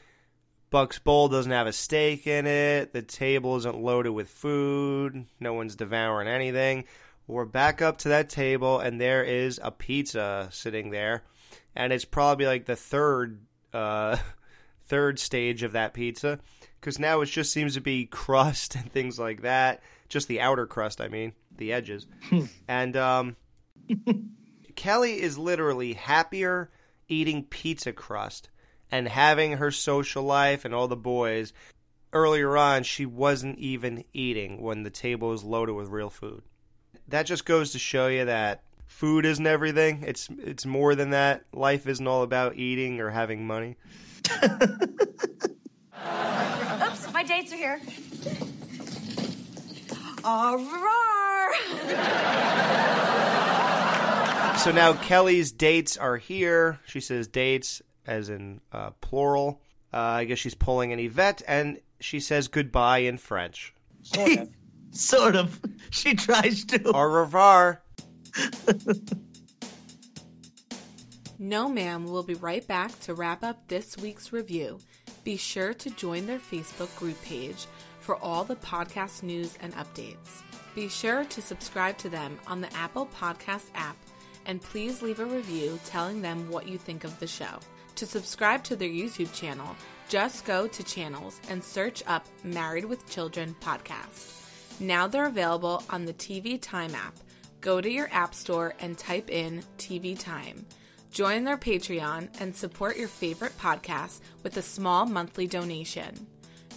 [0.72, 2.94] Buck's bowl doesn't have a steak in it.
[2.94, 5.26] The table isn't loaded with food.
[5.38, 6.86] No one's devouring anything.
[7.28, 11.24] We're back up to that table, and there is a pizza sitting there,
[11.76, 13.42] and it's probably like the third,
[13.74, 14.18] uh,
[14.86, 16.40] third stage of that pizza,
[16.80, 19.84] because now it just seems to be crust and things like that.
[20.08, 22.08] Just the outer crust, I mean, the edges,
[22.70, 23.36] and um,
[24.76, 26.72] Kelly is literally happier
[27.10, 28.50] eating pizza crust
[28.92, 31.54] and having her social life and all the boys.
[32.14, 36.44] Earlier on, she wasn't even eating when the table was loaded with real food.
[37.08, 40.04] That just goes to show you that food isn't everything.
[40.06, 41.46] It's it's more than that.
[41.54, 43.78] Life isn't all about eating or having money.
[44.44, 44.58] Oops,
[47.14, 47.80] my dates are here.
[50.24, 51.54] Au revoir.
[54.58, 56.80] So now Kelly's dates are here.
[56.86, 59.62] She says dates as in uh, plural.
[59.94, 63.74] Uh, I guess she's pulling an Yvette, and she says goodbye in French.
[64.04, 64.50] Sort of.
[64.92, 65.60] sort of.
[65.92, 66.92] She tries to.
[66.94, 67.82] Au revoir.
[71.44, 74.78] No Ma'am We'll be right back to wrap up this week's review.
[75.24, 77.66] Be sure to join their Facebook group page
[78.00, 80.44] for all the podcast news and updates.
[80.76, 83.98] Be sure to subscribe to them on the Apple Podcast app
[84.46, 87.60] and please leave a review telling them what you think of the show.
[88.02, 89.76] To subscribe to their YouTube channel,
[90.10, 94.80] just go to channels and search up Married with Children podcast.
[94.80, 97.14] Now they're available on the TV Time app.
[97.62, 100.66] Go to your app store and type in TV Time.
[101.12, 106.26] Join their Patreon and support your favorite podcast with a small monthly donation.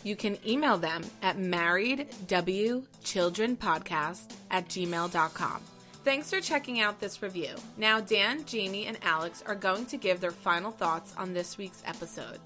[0.02, 5.62] You can email them at marriedwchildrenpodcast at gmail.com.
[6.04, 7.54] Thanks for checking out this review.
[7.78, 11.82] Now, Dan, Jamie, and Alex are going to give their final thoughts on this week's
[11.86, 12.38] episode.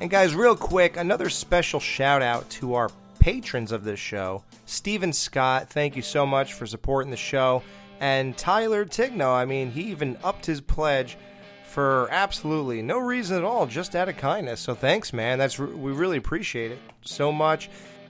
[0.00, 2.88] And guys, real quick, another special shout out to our
[3.18, 4.44] patrons of this show.
[4.64, 7.60] Stephen Scott, thank you so much for supporting the show.
[7.98, 11.18] And Tyler Tigno, I mean, he even upped his pledge
[11.64, 14.60] for absolutely no reason at all, just out of kindness.
[14.60, 15.38] So thanks, man.
[15.38, 17.68] That's we really appreciate it so much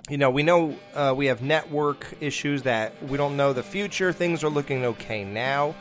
[0.08, 4.12] you know, we know uh, we have network issues that we don't know the future.
[4.12, 5.74] Things are looking okay now.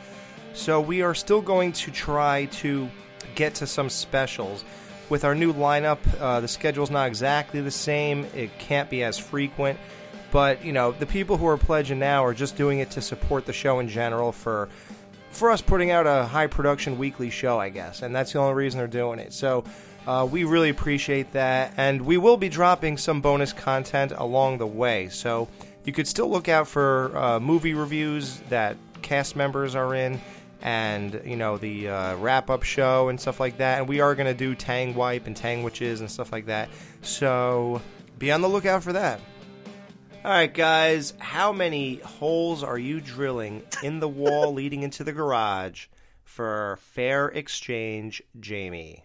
[0.52, 2.88] So we are still going to try to
[3.34, 4.64] get to some specials.
[5.08, 8.26] With our new lineup, uh, the schedule's not exactly the same.
[8.34, 9.78] It can't be as frequent.
[10.30, 13.46] But, you know, the people who are pledging now are just doing it to support
[13.46, 14.68] the show in general for
[15.30, 18.02] for us putting out a high production weekly show, I guess.
[18.02, 19.32] And that's the only reason they're doing it.
[19.32, 19.64] So
[20.06, 24.66] uh, we really appreciate that, and we will be dropping some bonus content along the
[24.66, 25.08] way.
[25.08, 25.48] So
[25.84, 30.20] you could still look out for uh, movie reviews that cast members are in,
[30.62, 33.78] and you know the uh, wrap-up show and stuff like that.
[33.78, 36.70] And we are going to do Tang Wipe and Tang Witches and stuff like that.
[37.02, 37.82] So
[38.18, 39.20] be on the lookout for that.
[40.22, 45.12] All right, guys, how many holes are you drilling in the wall leading into the
[45.12, 45.86] garage
[46.24, 49.04] for fair exchange, Jamie?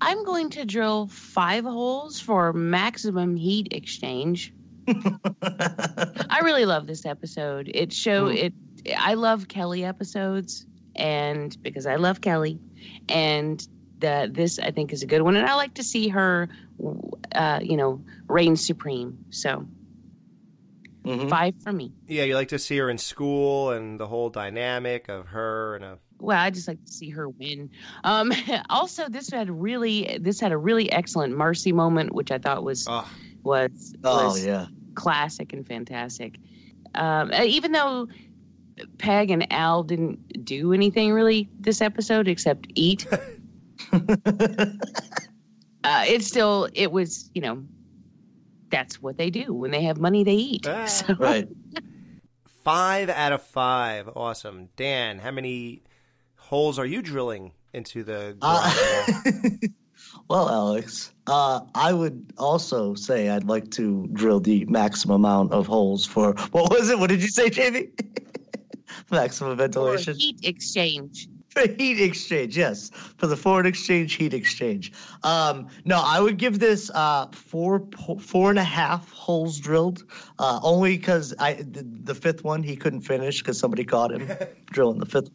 [0.00, 4.52] I'm going to drill five holes for maximum heat exchange.
[4.88, 7.70] I really love this episode.
[7.72, 8.36] It show mm.
[8.36, 8.54] it.
[8.96, 12.60] I love Kelly episodes, and because I love Kelly,
[13.08, 13.66] and
[13.98, 16.48] the, this I think is a good one, and I like to see her,
[17.34, 19.24] uh, you know, reign supreme.
[19.30, 19.66] So
[21.04, 21.28] mm-hmm.
[21.28, 21.92] five for me.
[22.06, 25.84] Yeah, you like to see her in school and the whole dynamic of her and
[25.84, 27.70] a well, I just like to see her win.
[28.04, 28.32] Um,
[28.70, 32.86] also, this had really this had a really excellent Marcy moment, which I thought was
[32.88, 33.08] oh.
[33.42, 36.38] was, oh was yeah classic and fantastic.
[36.94, 38.08] Um, uh, even though
[38.98, 43.06] Peg and Al didn't do anything really this episode except eat,
[43.92, 43.98] uh,
[45.84, 47.62] it still it was you know
[48.70, 50.66] that's what they do when they have money they eat.
[50.66, 51.14] Ah, so.
[51.14, 51.48] Right.
[52.64, 54.08] Five out of five.
[54.16, 54.70] Awesome.
[54.74, 55.82] Dan, how many
[56.46, 59.12] holes are you drilling into the uh,
[60.28, 65.66] well, Alex, uh, I would also say I'd like to drill the maximum amount of
[65.66, 66.98] holes for what was it?
[66.98, 67.88] What did you say, Jamie?
[69.10, 70.14] maximum ventilation.
[70.14, 71.28] For heat exchange.
[71.48, 72.90] For heat exchange, yes.
[73.16, 74.92] For the foreign exchange, heat exchange.
[75.24, 77.88] Um, no, I would give this uh, four
[78.20, 80.04] four and a half holes drilled,
[80.38, 84.30] uh, only because I the, the, fifth one he couldn't finish because somebody caught him
[84.66, 85.30] drilling the fifth.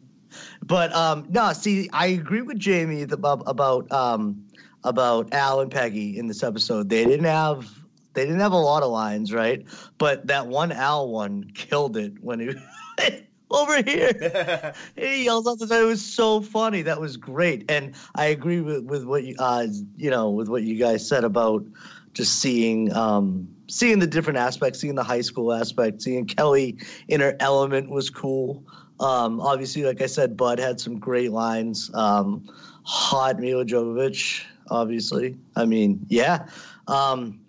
[0.62, 4.44] But um, no, see, I agree with Jamie about about um,
[4.84, 6.88] about Al and Peggy in this episode.
[6.88, 7.68] They didn't have
[8.14, 9.64] they didn't have a lot of lines, right?
[9.98, 12.54] But that one Al one killed it when he
[13.50, 14.74] over here.
[14.96, 16.82] he yells out the It was so funny.
[16.82, 19.66] That was great, and I agree with with what you uh,
[19.96, 21.64] you know with what you guys said about
[22.14, 26.76] just seeing um, seeing the different aspects, seeing the high school aspect, seeing Kelly
[27.08, 28.64] in her element was cool.
[29.02, 31.90] Um, obviously, like I said, Bud had some great lines.
[31.94, 32.48] Um,
[32.84, 35.36] hot Milla Jovovich, obviously.
[35.56, 36.46] I mean, yeah.
[36.86, 37.40] Um,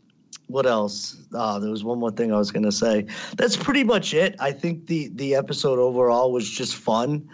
[0.48, 1.18] what else?
[1.34, 3.06] Oh, there was one more thing I was gonna say.
[3.38, 4.36] That's pretty much it.
[4.40, 7.30] I think the the episode overall was just fun.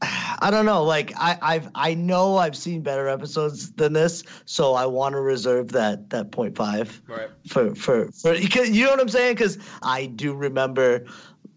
[0.40, 0.84] I don't know.
[0.84, 5.20] Like I, I've I know I've seen better episodes than this, so I want to
[5.20, 7.28] reserve that that point five Right.
[7.48, 9.34] for for for you know what I'm saying.
[9.34, 11.06] Because I do remember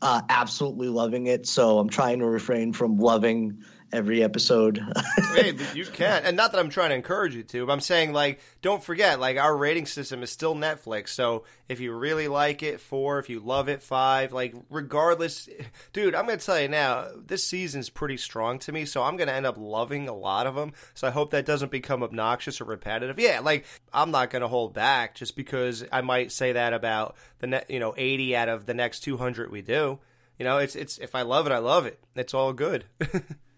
[0.01, 3.63] uh, absolutely loving it, so I'm trying to refrain from loving
[3.93, 4.83] every episode.
[5.35, 8.13] hey, you can, and not that I'm trying to encourage you to, but I'm saying
[8.13, 11.09] like, don't forget, like our rating system is still Netflix.
[11.09, 13.19] So if you really like it, four.
[13.19, 14.33] If you love it, five.
[14.33, 15.49] Like regardless,
[15.93, 18.85] dude, I'm gonna tell you now, this season's pretty strong to me.
[18.85, 20.73] So I'm gonna end up loving a lot of them.
[20.93, 23.19] So I hope that doesn't become obnoxious or repetitive.
[23.19, 27.47] Yeah, like I'm not gonna hold back just because I might say that about the
[27.47, 29.99] net, you know, 80 out of the next 200 we do.
[30.37, 31.99] You know, it's it's if I love it, I love it.
[32.15, 32.85] It's all good.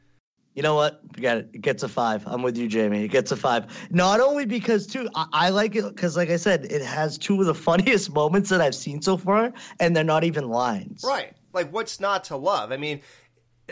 [0.56, 1.02] You know what?
[1.14, 1.50] Forget it.
[1.54, 2.24] It gets a five.
[2.28, 3.04] I'm with you, Jamie.
[3.04, 3.66] It gets a five.
[3.92, 7.40] Not only because too, I, I like it because, like I said, it has two
[7.42, 11.04] of the funniest moments that I've seen so far, and they're not even lines.
[11.06, 11.34] Right.
[11.54, 12.72] Like, what's not to love?
[12.72, 13.02] I mean,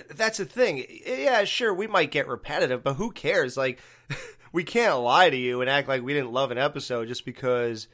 [0.10, 0.86] that's the thing.
[1.06, 3.58] Yeah, sure, we might get repetitive, but who cares?
[3.58, 3.80] Like,
[4.52, 7.88] we can't lie to you and act like we didn't love an episode just because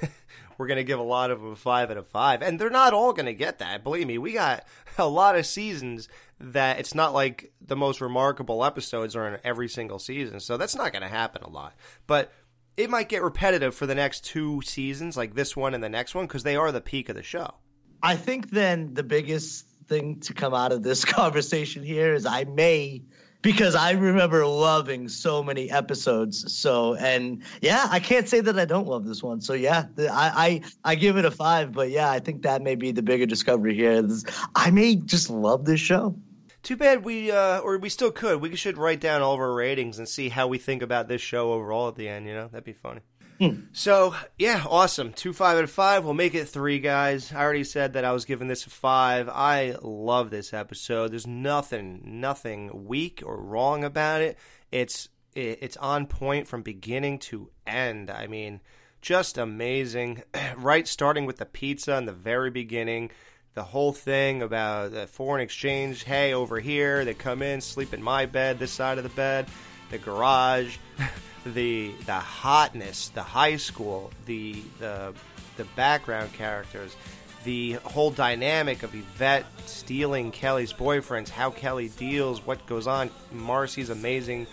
[0.62, 2.40] we're going to give a lot of them a five out of five.
[2.40, 3.82] And they're not all going to get that.
[3.82, 4.64] Believe me, we got
[4.96, 6.08] a lot of seasons
[6.38, 10.38] that it's not like the most remarkable episodes are in every single season.
[10.38, 11.74] So that's not going to happen a lot.
[12.06, 12.30] But
[12.76, 16.14] it might get repetitive for the next two seasons, like this one and the next
[16.14, 17.54] one, because they are the peak of the show.
[18.00, 22.44] I think then the biggest thing to come out of this conversation here is I
[22.44, 23.02] may
[23.42, 26.52] because I remember loving so many episodes.
[26.52, 29.40] So and yeah, I can't say that I don't love this one.
[29.40, 31.72] So yeah, I, I I give it a five.
[31.72, 34.08] But yeah, I think that may be the bigger discovery here.
[34.54, 36.16] I may just love this show.
[36.62, 38.40] Too bad we, uh, or we still could.
[38.40, 41.20] We should write down all of our ratings and see how we think about this
[41.20, 42.28] show overall at the end.
[42.28, 43.00] You know, that'd be funny.
[43.38, 43.60] Hmm.
[43.72, 45.12] So yeah, awesome.
[45.12, 46.04] Two five out of five.
[46.04, 47.32] We'll make it three, guys.
[47.32, 49.28] I already said that I was giving this a five.
[49.28, 51.12] I love this episode.
[51.12, 54.38] There's nothing, nothing weak or wrong about it.
[54.70, 58.10] It's it, it's on point from beginning to end.
[58.10, 58.60] I mean,
[59.00, 60.22] just amazing.
[60.56, 63.10] right, starting with the pizza in the very beginning.
[63.54, 66.04] The whole thing about the foreign exchange.
[66.04, 69.46] Hey, over here, they come in, sleep in my bed, this side of the bed,
[69.90, 70.78] the garage.
[71.44, 75.12] the the hotness, the high school, the the
[75.56, 76.96] the background characters,
[77.44, 83.90] the whole dynamic of Yvette stealing Kelly's boyfriends, how Kelly deals, what goes on, Marcy's
[83.90, 84.46] amazing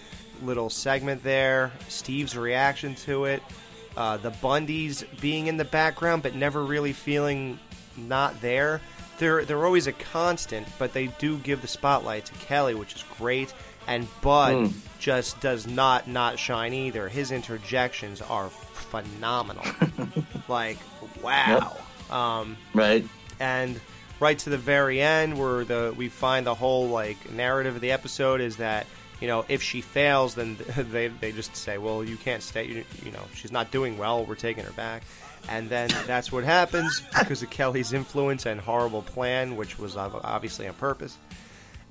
[0.44, 3.44] little segment there, Steve's reaction to it,
[3.98, 7.60] uh, the Bundys being in the background but never really feeling
[7.98, 8.82] not there.
[9.18, 13.04] They're they're always a constant, but they do give the spotlight to Kelly, which is
[13.18, 13.54] great.
[13.90, 14.68] And Bud Hmm.
[15.00, 17.10] just does not not shine either.
[17.10, 19.66] His interjections are phenomenal.
[20.48, 20.78] like
[21.22, 21.76] wow.
[22.10, 23.06] Um, right.
[23.40, 23.80] And
[24.20, 27.92] right to the very end, where the we find the whole like narrative of the
[27.92, 28.86] episode is that
[29.22, 32.66] you know if she fails, then they they just say, well, you can't stay.
[32.66, 34.24] You, you know, she's not doing well.
[34.26, 35.04] We're taking her back.
[35.48, 40.68] And then that's what happens because of Kelly's influence and horrible plan, which was obviously
[40.68, 41.18] on purpose.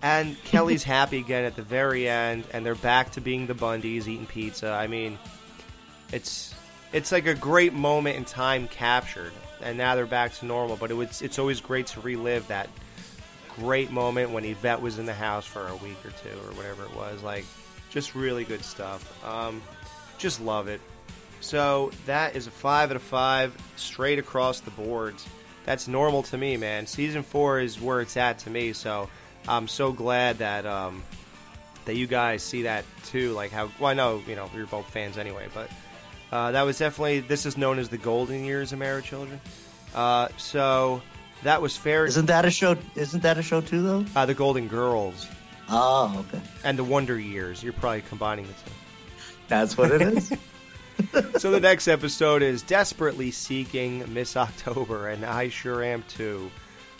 [0.00, 4.06] And Kelly's happy again at the very end, and they're back to being the Bundys
[4.06, 4.70] eating pizza.
[4.70, 5.18] I mean,
[6.12, 6.54] it's
[6.92, 10.76] it's like a great moment in time captured, and now they're back to normal.
[10.76, 12.68] But it was it's always great to relive that
[13.56, 16.84] great moment when Yvette was in the house for a week or two or whatever
[16.84, 17.22] it was.
[17.22, 17.44] Like,
[17.90, 19.24] just really good stuff.
[19.26, 19.60] Um,
[20.16, 20.80] just love it.
[21.40, 25.26] So that is a five out of five, straight across the boards.
[25.64, 26.86] That's normal to me, man.
[26.86, 28.72] Season four is where it's at to me.
[28.72, 29.08] So
[29.48, 31.02] I'm so glad that um,
[31.84, 33.32] that you guys see that too.
[33.32, 35.70] Like how well I know you know you're both fans anyway, but
[36.30, 39.40] uh, that was definitely this is known as the golden years of Married Children.
[39.94, 41.02] Uh, so
[41.42, 42.04] that was fair.
[42.06, 42.76] Isn't that a show?
[42.94, 44.04] Isn't that a show too, though?
[44.14, 45.26] Uh, the Golden Girls.
[45.70, 46.42] Oh, okay.
[46.64, 47.62] And the Wonder Years.
[47.62, 48.70] You're probably combining the two.
[49.48, 50.32] That's what it is.
[51.38, 56.50] so the next episode is desperately seeking Miss October, and I sure am too.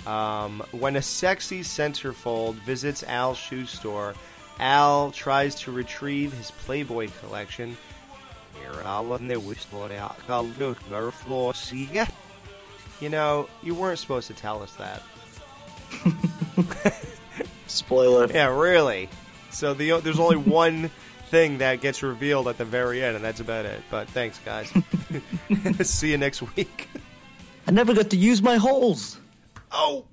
[0.06, 4.14] Um, when a sexy centerfold visits Al's shoe store,
[4.58, 7.76] Al tries to retrieve his Playboy collection.
[13.00, 15.02] You know, you weren't supposed to tell us that.
[17.66, 18.26] Spoiler.
[18.26, 19.08] Yeah, really.
[19.50, 20.90] So the there's only one
[21.30, 23.80] thing that gets revealed at the very end, and that's about it.
[23.90, 24.72] But thanks, guys.
[25.82, 26.88] See you next week.
[27.66, 29.18] I never got to use my holes.
[29.70, 30.06] Oh!